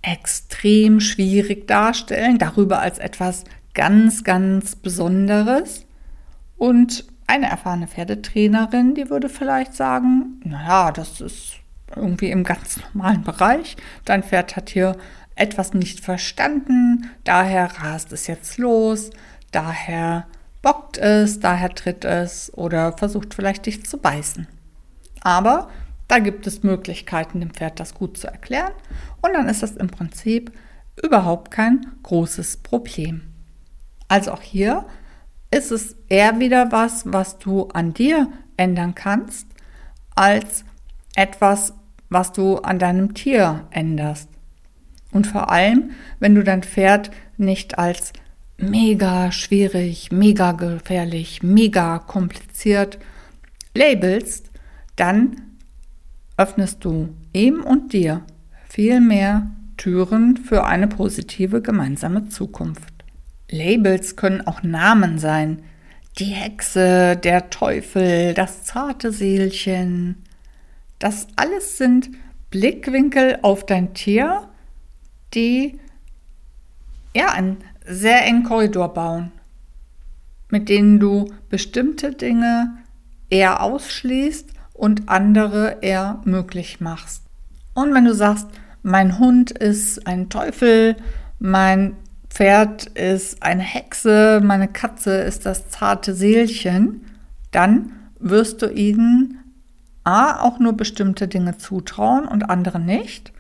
extrem 0.03 1.01
schwierig 1.01 1.67
darstellen, 1.67 2.39
darüber 2.39 2.81
als 2.81 2.99
etwas 2.99 3.45
ganz, 3.75 4.25
ganz 4.25 4.75
Besonderes. 4.77 5.87
Und 6.61 7.07
eine 7.27 7.49
erfahrene 7.49 7.87
Pferdetrainerin, 7.87 8.95
die 8.95 9.09
würde 9.09 9.31
vielleicht 9.31 9.73
sagen, 9.73 10.43
naja, 10.45 10.93
das 10.93 11.23
ist 11.23 11.55
irgendwie 11.97 12.31
im 12.31 12.45
ganz 12.45 12.79
normalen 12.93 13.23
Bereich. 13.25 13.79
Dein 14.05 14.23
Pferd 14.23 14.57
hat 14.57 14.69
hier 14.69 14.99
etwas 15.37 15.73
nicht 15.73 16.01
verstanden, 16.01 17.09
daher 17.25 17.71
rast 17.81 18.13
es 18.13 18.27
jetzt 18.27 18.59
los, 18.59 19.09
daher 19.53 20.27
bockt 20.61 20.99
es, 20.99 21.41
daher 21.41 21.71
tritt 21.71 22.05
es 22.05 22.53
oder 22.53 22.93
versucht 22.93 23.33
vielleicht 23.33 23.65
dich 23.65 23.87
zu 23.87 23.97
beißen. 23.97 24.47
Aber 25.23 25.71
da 26.09 26.19
gibt 26.19 26.47
es 26.47 26.63
Möglichkeiten, 26.63 27.41
dem 27.41 27.55
Pferd 27.55 27.81
das 27.81 27.95
gut 27.95 28.19
zu 28.19 28.27
erklären 28.27 28.73
und 29.23 29.33
dann 29.33 29.49
ist 29.49 29.63
das 29.63 29.79
im 29.79 29.89
Prinzip 29.89 30.53
überhaupt 31.03 31.51
kein 31.53 31.87
großes 32.03 32.59
Problem. 32.59 33.23
Also 34.09 34.33
auch 34.33 34.43
hier 34.43 34.85
ist 35.51 35.73
es 35.73 35.97
eher 36.09 36.39
wieder 36.39 36.71
was, 36.73 37.05
was 37.07 37.39
du 37.39 37.65
an 37.69 37.93
dir 37.93 38.31
ändern 38.57 38.95
kannst, 38.95 39.47
als 40.15 40.65
etwas, 41.15 41.75
was 42.09 42.33
du 42.33 42.59
an 42.59 42.79
deinem 42.79 43.15
Tier 43.15 43.67
änderst. 43.71 44.29
Und 45.13 45.27
vor 45.27 45.51
allem, 45.51 45.91
wenn 46.21 46.35
du 46.35 46.45
dein 46.45 46.63
Pferd 46.63 47.11
nicht 47.37 47.79
als 47.79 48.13
mega 48.59 49.33
schwierig, 49.33 50.13
mega 50.13 50.53
gefährlich, 50.53 51.43
mega 51.43 51.99
kompliziert 51.99 52.99
labelst, 53.75 54.51
dann 54.97 55.37
öffnest 56.37 56.85
du 56.85 57.09
ihm 57.33 57.63
und 57.63 57.93
dir 57.93 58.23
viel 58.69 59.01
mehr 59.01 59.51
Türen 59.77 60.37
für 60.37 60.65
eine 60.65 60.87
positive 60.87 61.63
gemeinsame 61.63 62.29
Zukunft. 62.29 62.90
Labels 63.51 64.17
können 64.17 64.47
auch 64.47 64.63
Namen 64.63 65.19
sein. 65.19 65.63
Die 66.19 66.25
Hexe, 66.25 67.17
der 67.17 67.51
Teufel, 67.51 68.35
das 68.35 68.65
zarte 68.65 69.13
Seelchen. 69.13 70.17
Das 70.99 71.29
alles 71.37 71.79
sind 71.79 72.11
Blickwinkel 72.51 73.39
auf 73.43 73.67
dein 73.67 73.95
Tier, 73.95 74.49
die 75.35 75.79
ja 77.15 77.33
einen 77.33 77.59
sehr 77.85 78.25
engen 78.25 78.45
Korridor 78.45 78.95
bauen. 78.95 79.33
mit 80.51 80.69
denen 80.69 80.99
du 80.99 81.33
bestimmte 81.49 82.13
Dinge 82.13 82.77
eher 83.31 83.63
ausschließt 83.63 84.51
und 84.75 85.09
andere 85.09 85.79
eher 85.81 86.21
möglich 86.25 86.81
machst. 86.81 87.23
Und 87.75 87.95
wenn 87.95 88.05
du 88.05 88.15
sagst, 88.15 88.49
mein 88.83 89.19
Hund 89.19 89.51
ist 89.51 90.07
ein 90.07 90.29
Teufel, 90.29 90.97
mein 91.39 91.97
Pferd 92.31 92.87
ist 92.87 93.43
eine 93.43 93.63
Hexe, 93.63 94.41
meine 94.43 94.69
Katze 94.69 95.19
ist 95.19 95.45
das 95.45 95.69
zarte 95.69 96.15
Seelchen, 96.15 97.05
dann 97.51 97.93
wirst 98.19 98.63
du 98.63 98.67
ihnen 98.71 99.39
A 100.05 100.41
auch 100.41 100.59
nur 100.59 100.73
bestimmte 100.75 101.29
Dinge 101.29 101.59
zutrauen 101.59 102.27
und 102.27 102.49
andere 102.49 102.81
nicht. 102.81 103.33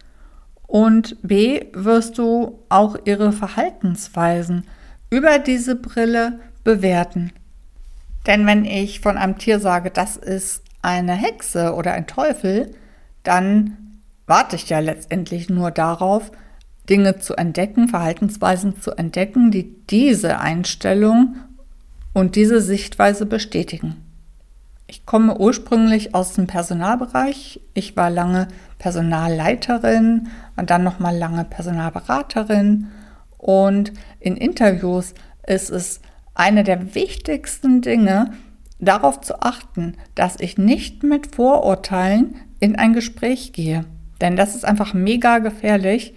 Und 0.66 1.16
B 1.22 1.66
wirst 1.72 2.18
du 2.18 2.60
auch 2.68 2.96
ihre 3.04 3.32
Verhaltensweisen 3.32 4.66
über 5.08 5.38
diese 5.38 5.76
Brille 5.76 6.38
bewerten. 6.62 7.32
Denn 8.26 8.46
wenn 8.46 8.64
ich 8.64 9.00
von 9.00 9.16
einem 9.16 9.38
Tier 9.38 9.60
sage, 9.60 9.90
das 9.90 10.16
ist 10.16 10.62
eine 10.82 11.14
Hexe 11.14 11.74
oder 11.74 11.92
ein 11.92 12.06
Teufel, 12.06 12.74
dann 13.22 13.76
warte 14.26 14.56
ich 14.56 14.68
ja 14.68 14.78
letztendlich 14.78 15.48
nur 15.48 15.70
darauf, 15.70 16.30
Dinge 16.90 17.18
zu 17.18 17.34
entdecken, 17.36 17.88
Verhaltensweisen 17.88 18.80
zu 18.80 18.90
entdecken, 18.92 19.50
die 19.50 19.86
diese 19.86 20.40
Einstellung 20.40 21.36
und 22.12 22.36
diese 22.36 22.60
Sichtweise 22.60 23.26
bestätigen. 23.26 23.96
Ich 24.88 25.06
komme 25.06 25.38
ursprünglich 25.38 26.16
aus 26.16 26.32
dem 26.32 26.48
Personalbereich. 26.48 27.60
Ich 27.74 27.96
war 27.96 28.10
lange 28.10 28.48
Personalleiterin 28.78 30.28
und 30.56 30.70
dann 30.70 30.82
noch 30.82 30.98
mal 30.98 31.16
lange 31.16 31.44
Personalberaterin 31.44 32.88
und 33.38 33.92
in 34.18 34.36
Interviews 34.36 35.14
ist 35.46 35.70
es 35.70 36.00
eine 36.34 36.64
der 36.64 36.94
wichtigsten 36.94 37.80
Dinge, 37.82 38.32
darauf 38.80 39.20
zu 39.20 39.40
achten, 39.40 39.96
dass 40.14 40.40
ich 40.40 40.58
nicht 40.58 41.02
mit 41.02 41.34
Vorurteilen 41.34 42.36
in 42.58 42.76
ein 42.76 42.92
Gespräch 42.92 43.52
gehe. 43.52 43.84
Denn 44.20 44.36
das 44.36 44.54
ist 44.54 44.64
einfach 44.64 44.92
mega 44.92 45.38
gefährlich, 45.38 46.14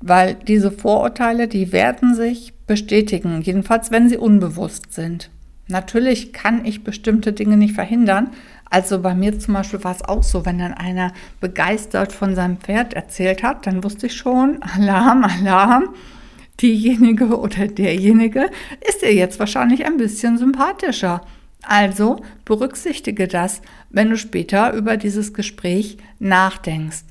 weil 0.00 0.34
diese 0.34 0.70
Vorurteile, 0.70 1.48
die 1.48 1.72
werden 1.72 2.14
sich 2.14 2.52
bestätigen, 2.66 3.40
jedenfalls 3.42 3.90
wenn 3.90 4.08
sie 4.08 4.16
unbewusst 4.16 4.92
sind. 4.92 5.30
Natürlich 5.68 6.32
kann 6.32 6.64
ich 6.64 6.84
bestimmte 6.84 7.32
Dinge 7.32 7.56
nicht 7.56 7.74
verhindern. 7.74 8.30
Also 8.70 9.00
bei 9.00 9.14
mir 9.14 9.38
zum 9.38 9.54
Beispiel 9.54 9.82
war 9.84 9.92
es 9.92 10.02
auch 10.02 10.22
so, 10.22 10.44
wenn 10.46 10.58
dann 10.58 10.74
einer 10.74 11.12
begeistert 11.40 12.12
von 12.12 12.34
seinem 12.34 12.58
Pferd 12.58 12.94
erzählt 12.94 13.42
hat, 13.42 13.66
dann 13.66 13.82
wusste 13.82 14.06
ich 14.06 14.16
schon, 14.16 14.62
Alarm, 14.76 15.24
Alarm, 15.24 15.94
diejenige 16.60 17.38
oder 17.38 17.68
derjenige 17.68 18.50
ist 18.88 19.02
dir 19.02 19.14
jetzt 19.14 19.38
wahrscheinlich 19.38 19.84
ein 19.86 19.96
bisschen 19.96 20.38
sympathischer. 20.38 21.22
Also 21.62 22.20
berücksichtige 22.44 23.26
das, 23.26 23.60
wenn 23.90 24.10
du 24.10 24.16
später 24.16 24.72
über 24.72 24.96
dieses 24.96 25.34
Gespräch 25.34 25.98
nachdenkst. 26.18 27.04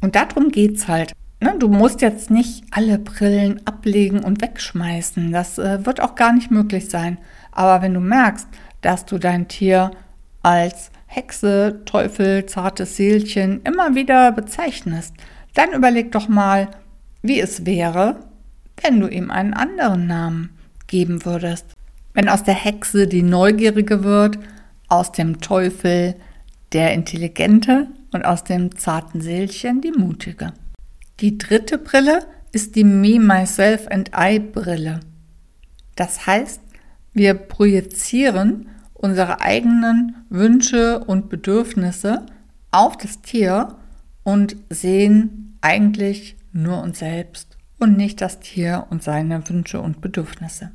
Und 0.00 0.14
darum 0.14 0.50
geht 0.50 0.76
es 0.76 0.88
halt. 0.88 1.12
Ne, 1.42 1.54
du 1.58 1.68
musst 1.68 2.02
jetzt 2.02 2.30
nicht 2.30 2.64
alle 2.70 2.98
Brillen 2.98 3.66
ablegen 3.66 4.22
und 4.22 4.42
wegschmeißen. 4.42 5.32
Das 5.32 5.58
äh, 5.58 5.86
wird 5.86 6.00
auch 6.00 6.14
gar 6.14 6.34
nicht 6.34 6.50
möglich 6.50 6.90
sein. 6.90 7.18
Aber 7.50 7.82
wenn 7.82 7.94
du 7.94 8.00
merkst, 8.00 8.46
dass 8.82 9.06
du 9.06 9.18
dein 9.18 9.48
Tier 9.48 9.90
als 10.42 10.90
Hexe, 11.06 11.80
Teufel, 11.86 12.44
zartes 12.46 12.96
Seelchen 12.96 13.62
immer 13.62 13.94
wieder 13.94 14.32
bezeichnest, 14.32 15.14
dann 15.54 15.72
überleg 15.72 16.12
doch 16.12 16.28
mal, 16.28 16.68
wie 17.22 17.40
es 17.40 17.64
wäre, 17.66 18.20
wenn 18.82 19.00
du 19.00 19.08
ihm 19.08 19.30
einen 19.30 19.54
anderen 19.54 20.06
Namen 20.06 20.50
geben 20.86 21.24
würdest. 21.24 21.66
Wenn 22.12 22.28
aus 22.28 22.42
der 22.42 22.54
Hexe 22.54 23.06
die 23.06 23.22
Neugierige 23.22 24.04
wird, 24.04 24.38
aus 24.88 25.12
dem 25.12 25.40
Teufel 25.40 26.16
der 26.72 26.92
Intelligente 26.92 27.88
und 28.12 28.24
aus 28.24 28.44
dem 28.44 28.76
zarten 28.76 29.20
Seelchen 29.20 29.80
die 29.80 29.92
Mutige. 29.92 30.52
Die 31.20 31.36
dritte 31.36 31.76
Brille 31.76 32.26
ist 32.50 32.76
die 32.76 32.84
Me, 32.84 33.20
Myself 33.20 33.86
and 33.88 34.10
I 34.18 34.38
Brille. 34.38 35.00
Das 35.94 36.26
heißt, 36.26 36.62
wir 37.12 37.34
projizieren 37.34 38.68
unsere 38.94 39.42
eigenen 39.42 40.24
Wünsche 40.30 41.00
und 41.00 41.28
Bedürfnisse 41.28 42.24
auf 42.70 42.96
das 42.96 43.20
Tier 43.20 43.76
und 44.22 44.56
sehen 44.70 45.58
eigentlich 45.60 46.36
nur 46.52 46.80
uns 46.80 47.00
selbst 47.00 47.58
und 47.78 47.98
nicht 47.98 48.22
das 48.22 48.40
Tier 48.40 48.86
und 48.88 49.02
seine 49.02 49.46
Wünsche 49.46 49.80
und 49.82 50.00
Bedürfnisse. 50.00 50.70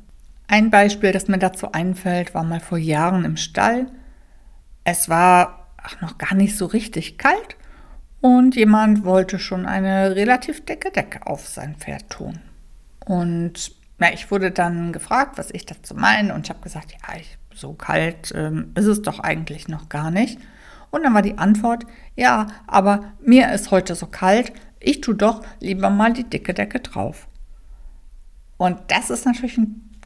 Ein 0.46 0.70
Beispiel, 0.70 1.10
das 1.10 1.26
mir 1.26 1.38
dazu 1.38 1.72
einfällt, 1.72 2.34
war 2.34 2.44
mal 2.44 2.60
vor 2.60 2.78
Jahren 2.78 3.24
im 3.24 3.36
Stall. 3.36 3.86
Es 4.84 5.08
war 5.08 5.72
noch 6.00 6.18
gar 6.18 6.34
nicht 6.36 6.56
so 6.56 6.66
richtig 6.66 7.18
kalt 7.18 7.56
und 8.20 8.56
jemand 8.56 9.04
wollte 9.04 9.38
schon 9.38 9.66
eine 9.66 10.16
relativ 10.16 10.64
dicke 10.64 10.90
Decke 10.90 11.26
auf 11.26 11.46
sein 11.46 11.76
Pferd 11.76 12.10
tun. 12.10 12.40
Und 13.04 13.72
ja, 14.00 14.12
ich 14.12 14.30
wurde 14.30 14.50
dann 14.50 14.92
gefragt, 14.92 15.38
was 15.38 15.50
ich 15.50 15.66
dazu 15.66 15.94
meine 15.94 16.34
und 16.34 16.46
ich 16.46 16.50
habe 16.50 16.62
gesagt, 16.62 16.92
ja, 16.92 17.16
ich, 17.18 17.38
so 17.54 17.72
kalt 17.72 18.32
ähm, 18.34 18.72
ist 18.74 18.86
es 18.86 19.02
doch 19.02 19.20
eigentlich 19.20 19.68
noch 19.68 19.88
gar 19.88 20.10
nicht. 20.10 20.38
Und 20.90 21.02
dann 21.02 21.14
war 21.14 21.22
die 21.22 21.38
Antwort, 21.38 21.84
ja, 22.14 22.46
aber 22.66 23.12
mir 23.20 23.52
ist 23.52 23.70
heute 23.70 23.94
so 23.94 24.06
kalt, 24.06 24.52
ich 24.80 25.00
tue 25.00 25.14
doch 25.14 25.42
lieber 25.60 25.90
mal 25.90 26.12
die 26.12 26.24
dicke 26.24 26.54
Decke 26.54 26.80
drauf. 26.80 27.28
Und 28.56 28.78
das 28.88 29.10
ist 29.10 29.26
natürlich 29.26 29.58
ein 29.58 29.98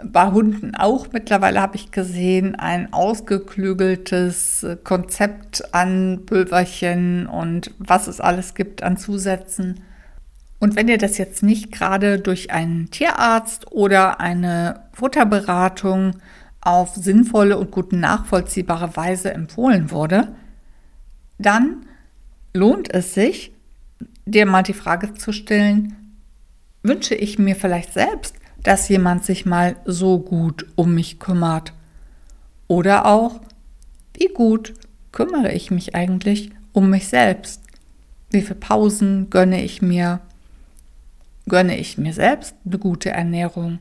bei 0.04 0.32
Hunden 0.32 0.76
auch. 0.76 1.08
Mittlerweile 1.12 1.62
habe 1.62 1.76
ich 1.76 1.92
gesehen, 1.92 2.56
ein 2.56 2.94
ausgeklügeltes 2.94 4.66
Konzept 4.84 5.74
an 5.74 6.24
Pulverchen 6.26 7.28
und 7.28 7.72
was 7.80 8.08
es 8.08 8.22
alles 8.22 8.54
gibt 8.54 8.84
an 8.84 8.98
Zusätzen. 8.98 9.82
Und 10.60 10.76
wenn 10.76 10.88
dir 10.88 10.98
das 10.98 11.18
jetzt 11.18 11.42
nicht 11.42 11.72
gerade 11.72 12.20
durch 12.20 12.52
einen 12.52 12.92
Tierarzt 12.92 13.72
oder 13.72 14.20
eine 14.20 14.82
Futterberatung 14.94 16.18
auf 16.62 16.96
sinnvolle 16.96 17.58
und 17.58 17.72
gut 17.72 17.94
nachvollziehbare 17.94 18.96
Weise 18.98 19.34
empfohlen 19.34 19.92
wurde, 19.92 20.36
dann 21.38 21.86
lohnt 22.54 22.94
es 22.94 23.14
sich, 23.14 23.54
dir 24.26 24.46
mal 24.46 24.64
die 24.64 24.74
Frage 24.74 25.14
zu 25.14 25.32
stellen, 25.32 25.96
wünsche 26.84 27.16
ich 27.16 27.40
mir 27.40 27.56
vielleicht 27.56 27.94
selbst 27.94 28.36
dass 28.64 28.90
jemand 28.90 29.26
sich 29.26 29.46
mal 29.46 29.76
so 29.86 30.20
gut 30.20 30.66
um 30.76 30.96
mich 30.96 31.20
kümmert. 31.20 31.74
Oder 32.68 33.06
auch, 33.06 33.42
wie 34.14 34.28
gut 34.28 34.74
kümmere 35.12 35.54
ich 35.54 35.72
mich 35.72 35.96
eigentlich 35.96 36.52
um 36.74 36.90
mich 36.90 37.08
selbst? 37.08 37.62
Wie 38.30 38.42
viele 38.42 38.56
Pausen 38.56 39.30
gönne 39.30 39.64
ich 39.64 39.82
mir? 39.82 40.22
Gönne 41.48 41.78
ich 41.78 41.98
mir 41.98 42.14
selbst 42.14 42.56
eine 42.66 42.78
gute 42.78 43.10
Ernährung? 43.10 43.80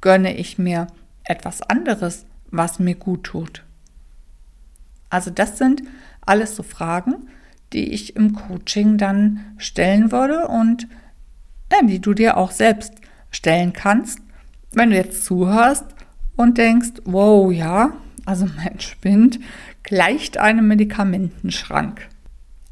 Gönne 0.00 0.36
ich 0.36 0.58
mir 0.58 0.86
etwas 1.24 1.60
anderes, 1.62 2.24
was 2.50 2.78
mir 2.78 2.94
gut 2.94 3.24
tut? 3.24 3.64
Also 5.10 5.30
das 5.30 5.58
sind 5.58 5.82
alles 6.24 6.56
so 6.56 6.62
Fragen, 6.62 7.28
die 7.72 7.92
ich 7.92 8.16
im 8.16 8.32
Coaching 8.32 8.96
dann 8.96 9.54
stellen 9.58 10.12
würde 10.12 10.48
und 10.48 10.88
ja, 11.72 11.82
die 11.82 12.00
du 12.00 12.14
dir 12.14 12.36
auch 12.36 12.50
selbst 12.50 12.99
stellen 13.30 13.72
kannst, 13.72 14.20
wenn 14.72 14.90
du 14.90 14.96
jetzt 14.96 15.24
zuhörst 15.24 15.84
und 16.36 16.58
denkst, 16.58 17.02
wow, 17.04 17.52
ja, 17.52 17.92
also 18.24 18.46
mein 18.56 18.80
Spind 18.80 19.40
gleicht 19.82 20.38
einem 20.38 20.68
Medikamentenschrank. 20.68 22.08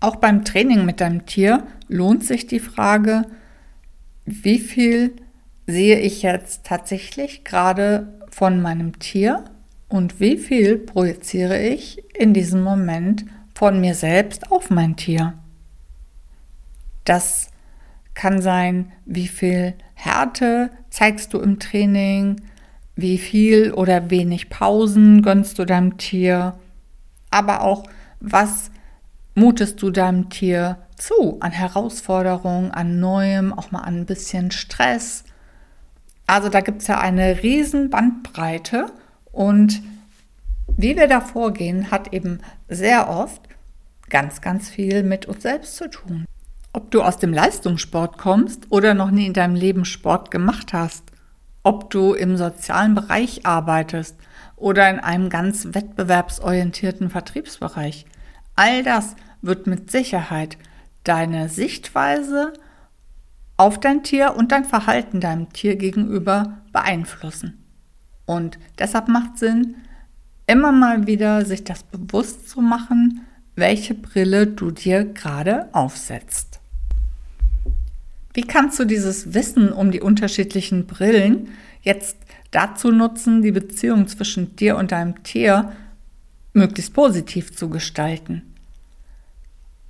Auch 0.01 0.17
beim 0.17 0.45
Training 0.45 0.85
mit 0.85 1.01
deinem 1.01 1.27
Tier 1.27 1.67
lohnt 1.89 2.25
sich 2.25 2.47
die 2.47 2.61
Frage, 2.61 3.27
wie 4.25 4.59
viel 4.59 5.17
sehe 5.67 5.99
ich 5.99 6.23
jetzt 6.23 6.65
tatsächlich 6.65 7.45
gerade 7.45 8.21
von 8.31 8.63
meinem 8.63 8.99
Tier 8.99 9.45
und 9.89 10.21
wie 10.21 10.37
viel 10.37 10.79
projiziere 10.79 11.61
ich 11.61 12.03
in 12.15 12.35
diesem 12.35 12.63
Moment 12.63 13.25
von 13.55 13.81
mir 13.81 13.95
selbst 13.95 14.53
auf 14.53 14.71
mein 14.71 14.97
Tier. 14.97 15.35
Das 17.05 17.51
kann 18.19 18.43
sein, 18.43 18.91
wie 19.07 19.29
viel 19.29 19.75
Härte 19.95 20.71
zeigst 20.91 21.33
du 21.33 21.39
im 21.39 21.61
Training, 21.61 22.43
wie 22.97 23.17
viel 23.17 23.73
oder 23.73 24.11
wenig 24.11 24.51
Pausen 24.51 25.23
gönnst 25.23 25.57
du 25.61 25.65
deinem 25.65 25.99
Tier, 25.99 26.59
aber 27.31 27.63
auch 27.63 27.85
was 28.19 28.73
mutest 29.37 29.81
du 29.83 29.91
deinem 29.91 30.31
Tier 30.31 30.79
zu 30.97 31.37
an 31.39 31.53
Herausforderungen, 31.53 32.73
an 32.73 32.99
Neuem, 32.99 33.53
auch 33.53 33.71
mal 33.71 33.83
an 33.83 34.01
ein 34.01 34.07
bisschen 34.07 34.51
Stress. 34.51 35.23
Also 36.27 36.49
da 36.49 36.61
gibt 36.61 36.83
es 36.83 36.89
ja 36.89 36.99
eine 37.01 37.45
riesen 37.45 37.89
Bandbreite 37.89 38.87
und 39.31 39.81
wie 40.77 40.97
wir 40.97 41.07
da 41.07 41.21
vorgehen, 41.21 41.93
hat 41.93 42.13
eben 42.13 42.41
sehr 42.69 43.09
oft 43.09 43.43
ganz, 44.11 44.41
ganz 44.41 44.69
viel 44.69 45.05
mit 45.05 45.27
uns 45.27 45.45
selbst 45.45 45.77
zu 45.77 45.89
tun. 45.89 46.28
Ob 46.79 46.93
du 46.93 47.03
aus 47.03 47.17
dem 47.17 47.33
Leistungssport 47.33 48.19
kommst 48.19 48.71
oder 48.71 48.95
noch 48.95 49.11
nie 49.11 49.27
in 49.27 49.33
deinem 49.33 49.57
Leben 49.57 49.85
Sport 49.85 50.31
gemacht 50.31 50.73
hast, 50.73 51.03
ob 51.65 51.91
du 51.91 52.15
im 52.15 52.37
sozialen 52.37 52.95
Bereich 52.95 53.45
arbeitest 53.45 54.17
oder 54.55 54.89
in 54.89 55.01
einem 55.01 55.29
ganz 55.29 55.67
wettbewerbsorientierten 55.73 57.11
Vertriebsbereich, 57.11 58.07
all 58.55 58.85
das 58.85 59.17
wird 59.43 59.67
mit 59.67 59.91
Sicherheit 59.91 60.57
deine 61.03 61.49
Sichtweise 61.49 62.53
auf 63.57 63.81
dein 63.81 64.05
Tier 64.05 64.37
und 64.37 64.53
dein 64.53 64.65
Verhalten 64.65 65.19
deinem 65.19 65.53
Tier 65.53 65.75
gegenüber 65.75 66.59
beeinflussen. 66.73 67.65
Und 68.25 68.57
deshalb 68.79 69.09
macht 69.09 69.37
Sinn, 69.37 69.75
immer 70.47 70.71
mal 70.71 71.09
wieder 71.09 71.45
sich 71.45 71.65
das 71.65 71.83
bewusst 71.83 72.49
zu 72.49 72.61
machen, 72.61 73.27
welche 73.57 73.95
Brille 73.95 74.47
du 74.47 74.71
dir 74.71 75.05
gerade 75.05 75.69
aufsetzt. 75.73 76.58
Wie 78.35 78.43
kannst 78.43 78.79
du 78.79 78.85
dieses 78.85 79.35
Wissen 79.35 79.73
um 79.73 79.91
die 79.91 80.01
unterschiedlichen 80.01 80.87
Brillen 80.87 81.49
jetzt 81.83 82.17
dazu 82.51 82.91
nutzen, 82.91 83.43
die 83.43 83.53
Beziehung 83.53 84.07
zwischen 84.07 84.57
dir 84.57 84.77
und 84.77 84.93
deinem 84.93 85.23
Tier 85.23 85.73
möglichst 86.53 86.95
positiv 86.95 87.55
zu 87.55 87.69
gestalten? 87.69 88.43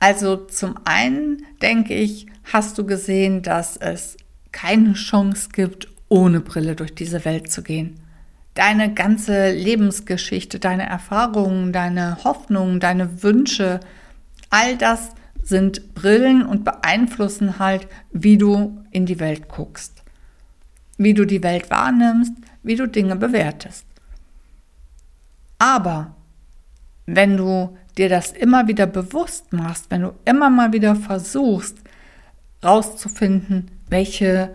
Also 0.01 0.37
zum 0.37 0.77
einen 0.85 1.43
denke 1.61 1.95
ich, 1.95 2.27
hast 2.45 2.79
du 2.79 2.87
gesehen, 2.87 3.43
dass 3.43 3.77
es 3.77 4.17
keine 4.53 4.95
Chance 4.95 5.49
gibt, 5.53 5.89
ohne 6.09 6.41
Brille 6.41 6.77
durch 6.77 6.95
diese 6.95 7.25
Welt 7.25 7.51
zu 7.51 7.63
gehen. 7.63 8.01
Deine 8.55 8.93
ganze 8.95 9.53
Lebensgeschichte, 9.53 10.59
deine 10.59 10.89
Erfahrungen, 10.89 11.73
deine 11.73 12.25
Hoffnungen, 12.25 12.81
deine 12.81 13.23
Wünsche, 13.23 13.81
all 14.51 14.77
das 14.77 15.11
sind 15.49 15.95
Brillen 15.95 16.45
und 16.45 16.65
beeinflussen 16.65 17.59
halt, 17.59 17.89
wie 18.13 18.37
du 18.37 18.85
in 18.91 19.07
die 19.07 19.19
Welt 19.19 19.49
guckst, 19.49 20.03
wie 20.99 21.15
du 21.15 21.25
die 21.25 21.43
Welt 21.43 21.71
wahrnimmst, 21.71 22.35
wie 22.63 22.77
du 22.77 22.87
Dinge 22.87 23.17
bewertest. 23.17 23.87
Aber 25.59 26.15
wenn 27.07 27.39
du 27.39 27.77
dir 27.97 28.11
das 28.11 28.33
immer 28.33 28.69
wieder 28.69 28.87
bewusst 28.87 29.53
machst, 29.55 29.91
wenn 29.91 30.03
du 30.03 30.13
immer 30.27 30.51
mal 30.51 30.75
wieder 30.75 30.95
versuchst, 30.95 31.79
rauszufinden, 32.63 33.71
welche 33.89 34.55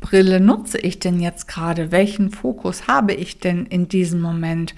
Brille 0.00 0.38
nutze 0.38 0.78
ich 0.78 1.00
denn 1.00 1.20
jetzt 1.20 1.48
gerade, 1.48 1.90
welchen 1.90 2.30
Fokus 2.30 2.86
habe 2.86 3.12
ich 3.12 3.40
denn 3.40 3.66
in 3.66 3.88
diesem 3.88 4.20
Moment, 4.20 4.76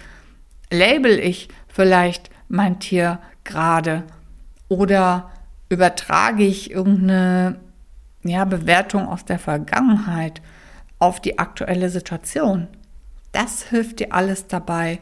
label 0.70 1.18
ich 1.18 1.48
vielleicht 1.68 2.30
mein 2.48 2.80
Tier 2.80 3.18
gerade 3.44 4.04
oder 4.68 5.30
übertrage 5.70 6.44
ich 6.44 6.70
irgendeine 6.70 7.58
ja, 8.22 8.44
Bewertung 8.44 9.08
aus 9.08 9.24
der 9.24 9.38
Vergangenheit 9.38 10.42
auf 10.98 11.20
die 11.20 11.38
aktuelle 11.38 11.88
Situation. 11.88 12.68
Das 13.32 13.62
hilft 13.62 14.00
dir 14.00 14.12
alles 14.12 14.48
dabei, 14.48 15.00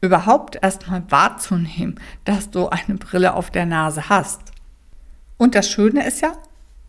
überhaupt 0.00 0.58
erstmal 0.60 1.04
wahrzunehmen, 1.10 1.98
dass 2.24 2.50
du 2.50 2.68
eine 2.68 2.98
Brille 2.98 3.34
auf 3.34 3.50
der 3.50 3.64
Nase 3.64 4.08
hast. 4.08 4.40
Und 5.38 5.54
das 5.54 5.70
Schöne 5.70 6.04
ist 6.06 6.20
ja, 6.20 6.32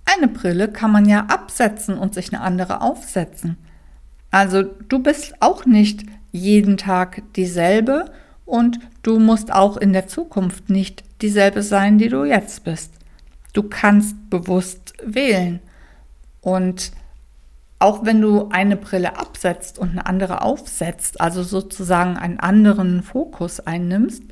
eine 0.05 0.27
Brille 0.27 0.67
kann 0.67 0.91
man 0.91 1.07
ja 1.07 1.27
absetzen 1.27 1.97
und 1.97 2.13
sich 2.13 2.33
eine 2.33 2.41
andere 2.41 2.81
aufsetzen. 2.81 3.57
Also 4.31 4.63
du 4.63 4.99
bist 4.99 5.35
auch 5.39 5.65
nicht 5.65 6.05
jeden 6.31 6.77
Tag 6.77 7.21
dieselbe 7.35 8.11
und 8.45 8.79
du 9.01 9.19
musst 9.19 9.51
auch 9.51 9.77
in 9.77 9.93
der 9.93 10.07
Zukunft 10.07 10.69
nicht 10.69 11.03
dieselbe 11.21 11.63
sein, 11.63 11.97
die 11.97 12.09
du 12.09 12.25
jetzt 12.25 12.63
bist. 12.63 12.93
Du 13.53 13.63
kannst 13.63 14.29
bewusst 14.29 14.93
wählen. 15.03 15.59
Und 16.41 16.91
auch 17.79 18.05
wenn 18.05 18.21
du 18.21 18.49
eine 18.49 18.77
Brille 18.77 19.17
absetzt 19.17 19.77
und 19.77 19.91
eine 19.91 20.05
andere 20.05 20.41
aufsetzt, 20.41 21.21
also 21.21 21.43
sozusagen 21.43 22.17
einen 22.17 22.39
anderen 22.39 23.03
Fokus 23.03 23.59
einnimmst, 23.59 24.23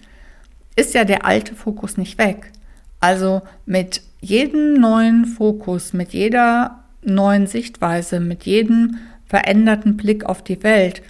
ist 0.76 0.94
ja 0.94 1.04
der 1.04 1.26
alte 1.26 1.56
Fokus 1.56 1.98
nicht 1.98 2.18
weg. 2.18 2.52
Also 3.00 3.42
mit 3.66 4.02
jedem 4.22 4.76
neuen 4.76 5.26
Fokus, 5.26 5.94
mit 5.94 6.14
jeder 6.14 6.84
neuen 7.04 7.48
Sichtweise, 7.48 8.20
mit 8.20 8.46
jedem 8.46 9.00
veränderten 9.26 9.98
Blick 9.98 10.26
auf 10.26 10.44
die 10.44 10.64
Welt 10.64 11.02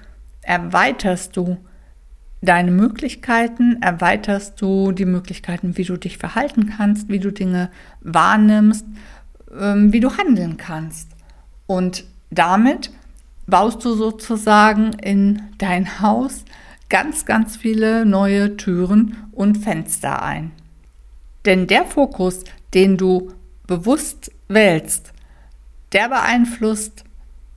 erweiterst 0.42 1.38
du 1.38 1.58
deine 2.41 2.71
Möglichkeiten, 2.71 3.82
erweiterst 3.82 4.62
du 4.62 4.91
die 4.91 5.06
Möglichkeiten, 5.06 5.77
wie 5.77 5.84
du 5.84 5.97
dich 5.97 6.17
verhalten 6.17 6.73
kannst, 6.75 7.10
wie 7.10 7.19
du 7.19 7.32
Dinge 7.32 7.69
wahrnimmst, 8.01 8.86
ähm, 9.60 9.93
wie 9.93 9.99
du 9.99 10.17
handeln 10.17 10.58
kannst. 10.58 11.10
Und 11.67 12.06
damit 12.32 12.91
baust 13.45 13.86
du 13.86 13.93
sozusagen 13.93 14.93
in 14.93 15.43
dein 15.58 16.01
Haus 16.01 16.45
ganz, 16.89 17.25
ganz 17.25 17.58
viele 17.58 18.06
neue 18.06 18.58
Türen 18.58 19.17
und 19.32 19.58
Fenster 19.58 20.23
ein. 20.23 20.51
Denn 21.45 21.67
der 21.67 21.86
Fokus, 21.86 22.43
den 22.73 22.97
du 22.97 23.32
bewusst 23.67 24.32
wählst, 24.47 25.13
der 25.93 26.10
beeinflusst, 26.10 27.04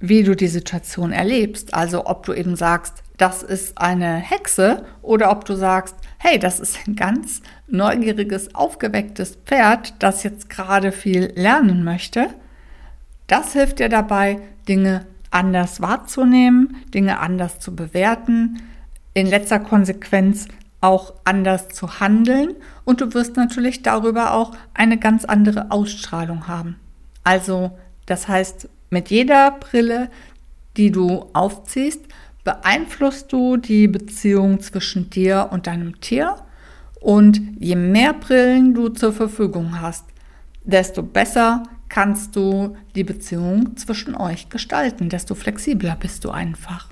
wie 0.01 0.23
du 0.23 0.35
die 0.37 0.49
Situation 0.49 1.13
erlebst. 1.13 1.75
Also 1.75 2.07
ob 2.07 2.27
du 2.27 2.33
eben 2.33 2.57
sagst, 2.57 3.04
das 3.17 3.43
ist 3.43 3.79
eine 3.79 4.17
Hexe 4.17 4.85
oder 5.03 5.31
ob 5.31 5.45
du 5.45 5.55
sagst, 5.55 5.95
hey, 6.19 6.39
das 6.39 6.59
ist 6.59 6.79
ein 6.87 6.97
ganz 6.97 7.43
neugieriges, 7.69 8.55
aufgewecktes 8.55 9.39
Pferd, 9.45 9.95
das 10.01 10.25
jetzt 10.25 10.51
gerade 10.51 10.91
viel 10.91 11.33
lernen 11.37 11.85
möchte. 11.85 12.29
Das 13.27 13.53
hilft 13.53 13.79
dir 13.79 13.89
dabei, 13.89 14.41
Dinge 14.69 15.07
anders 15.31 15.81
wahrzunehmen, 15.81 16.77
Dinge 16.93 17.21
anders 17.21 17.61
zu 17.61 17.75
bewerten, 17.75 18.63
in 19.15 19.27
letzter 19.27 19.61
Konsequenz 19.61 20.49
auch 20.81 21.15
anders 21.25 21.69
zu 21.69 22.01
handeln 22.01 22.55
und 22.85 23.01
du 23.01 23.15
wirst 23.15 23.37
natürlich 23.37 23.83
darüber 23.83 24.35
auch 24.35 24.53
eine 24.75 24.99
ganz 24.99 25.25
andere 25.25 25.71
Ausstrahlung 25.71 26.47
haben. 26.47 26.77
Also, 27.23 27.71
das 28.07 28.29
heißt, 28.29 28.69
mit 28.91 29.09
jeder 29.09 29.53
Brille, 29.53 30.11
die 30.77 30.91
du 30.91 31.27
aufziehst, 31.33 32.03
beeinflusst 32.45 33.33
du 33.33 33.57
die 33.57 33.89
Beziehung 33.89 34.61
zwischen 34.61 35.11
dir 35.11 35.49
und 35.51 35.67
deinem 35.67 36.01
Tier 36.01 36.37
und 37.01 37.41
je 37.59 37.77
mehr 37.77 38.13
Brillen 38.13 38.75
du 38.75 38.91
zur 38.91 39.13
Verfügung 39.13 39.81
hast, 39.81 40.05
desto 40.63 41.03
besser 41.03 41.65
kannst 41.89 42.37
du 42.37 42.77
die 42.95 43.05
Beziehung 43.05 43.77
zwischen 43.77 44.15
euch 44.15 44.49
gestalten, 44.49 45.09
desto 45.09 45.35
flexibler 45.35 45.97
bist 45.97 46.25
du 46.25 46.31
einfach. 46.31 46.89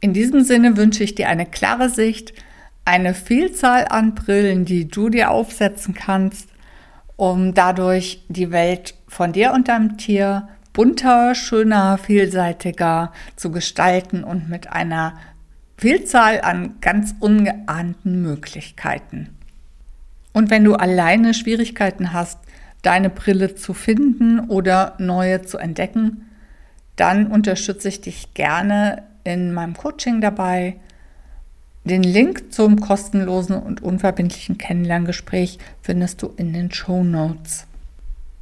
In 0.00 0.12
diesem 0.12 0.42
Sinne 0.42 0.76
wünsche 0.76 1.04
ich 1.04 1.14
dir 1.14 1.28
eine 1.28 1.46
klare 1.46 1.88
Sicht, 1.88 2.32
eine 2.84 3.14
Vielzahl 3.14 3.86
an 3.88 4.14
Brillen, 4.14 4.64
die 4.64 4.88
du 4.88 5.08
dir 5.08 5.30
aufsetzen 5.30 5.94
kannst, 5.94 6.48
um 7.16 7.52
dadurch 7.52 8.24
die 8.28 8.50
Welt 8.50 8.94
von 9.08 9.32
dir 9.32 9.52
und 9.52 9.68
deinem 9.68 9.98
Tier 9.98 10.48
bunter, 10.78 11.34
schöner, 11.34 11.98
vielseitiger 11.98 13.12
zu 13.34 13.50
gestalten 13.50 14.22
und 14.22 14.48
mit 14.48 14.70
einer 14.70 15.18
Vielzahl 15.76 16.40
an 16.40 16.76
ganz 16.80 17.16
ungeahnten 17.18 18.22
Möglichkeiten. 18.22 19.36
Und 20.32 20.50
wenn 20.50 20.62
du 20.62 20.76
alleine 20.76 21.34
Schwierigkeiten 21.34 22.12
hast, 22.12 22.38
deine 22.82 23.10
Brille 23.10 23.56
zu 23.56 23.74
finden 23.74 24.38
oder 24.38 24.94
neue 24.98 25.42
zu 25.42 25.58
entdecken, 25.58 26.28
dann 26.94 27.26
unterstütze 27.26 27.88
ich 27.88 28.00
dich 28.00 28.34
gerne 28.34 29.02
in 29.24 29.52
meinem 29.52 29.74
Coaching 29.74 30.20
dabei. 30.20 30.76
Den 31.82 32.04
Link 32.04 32.52
zum 32.52 32.78
kostenlosen 32.78 33.60
und 33.60 33.82
unverbindlichen 33.82 34.58
Kennenlerngespräch 34.58 35.58
findest 35.82 36.22
du 36.22 36.32
in 36.36 36.52
den 36.52 36.70
Show 36.70 37.02
Notes. 37.02 37.66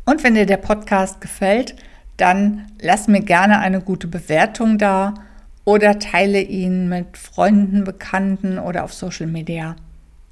Und 0.04 0.22
wenn 0.22 0.34
dir 0.34 0.44
der 0.44 0.58
Podcast 0.58 1.22
gefällt, 1.22 1.76
dann 2.16 2.66
lass 2.80 3.08
mir 3.08 3.20
gerne 3.20 3.58
eine 3.58 3.80
gute 3.80 4.06
Bewertung 4.06 4.78
da 4.78 5.14
oder 5.64 5.98
teile 5.98 6.40
ihn 6.40 6.88
mit 6.88 7.16
Freunden, 7.18 7.84
Bekannten 7.84 8.58
oder 8.58 8.84
auf 8.84 8.92
Social 8.92 9.26
Media. 9.26 9.76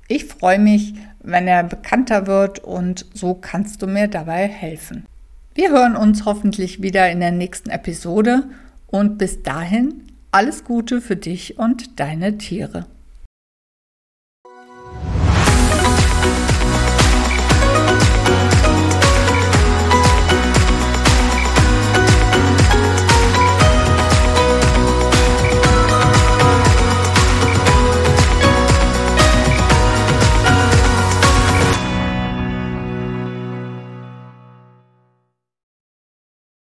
Ich 0.09 0.27
freue 0.27 0.59
mich, 0.59 0.95
wenn 1.23 1.49
er 1.49 1.65
bekannter 1.65 2.27
wird 2.27 2.59
und 2.61 3.07
so 3.15 3.35
kannst 3.35 3.83
du 3.83 3.87
mir 3.87 4.09
dabei 4.09 4.47
helfen. 4.47 5.07
Wir 5.55 5.71
hören 5.71 5.97
uns 5.97 6.25
hoffentlich 6.25 6.83
wieder 6.83 7.11
in 7.11 7.21
der 7.21 7.31
nächsten 7.31 7.71
Episode 7.71 8.45
und 8.87 9.19
bis 9.19 9.43
dahin 9.43 10.03
alles 10.31 10.65
Gute 10.65 11.01
für 11.01 11.17
dich 11.17 11.59
und 11.59 12.01
deine 12.01 12.39
Tiere. 12.39 12.87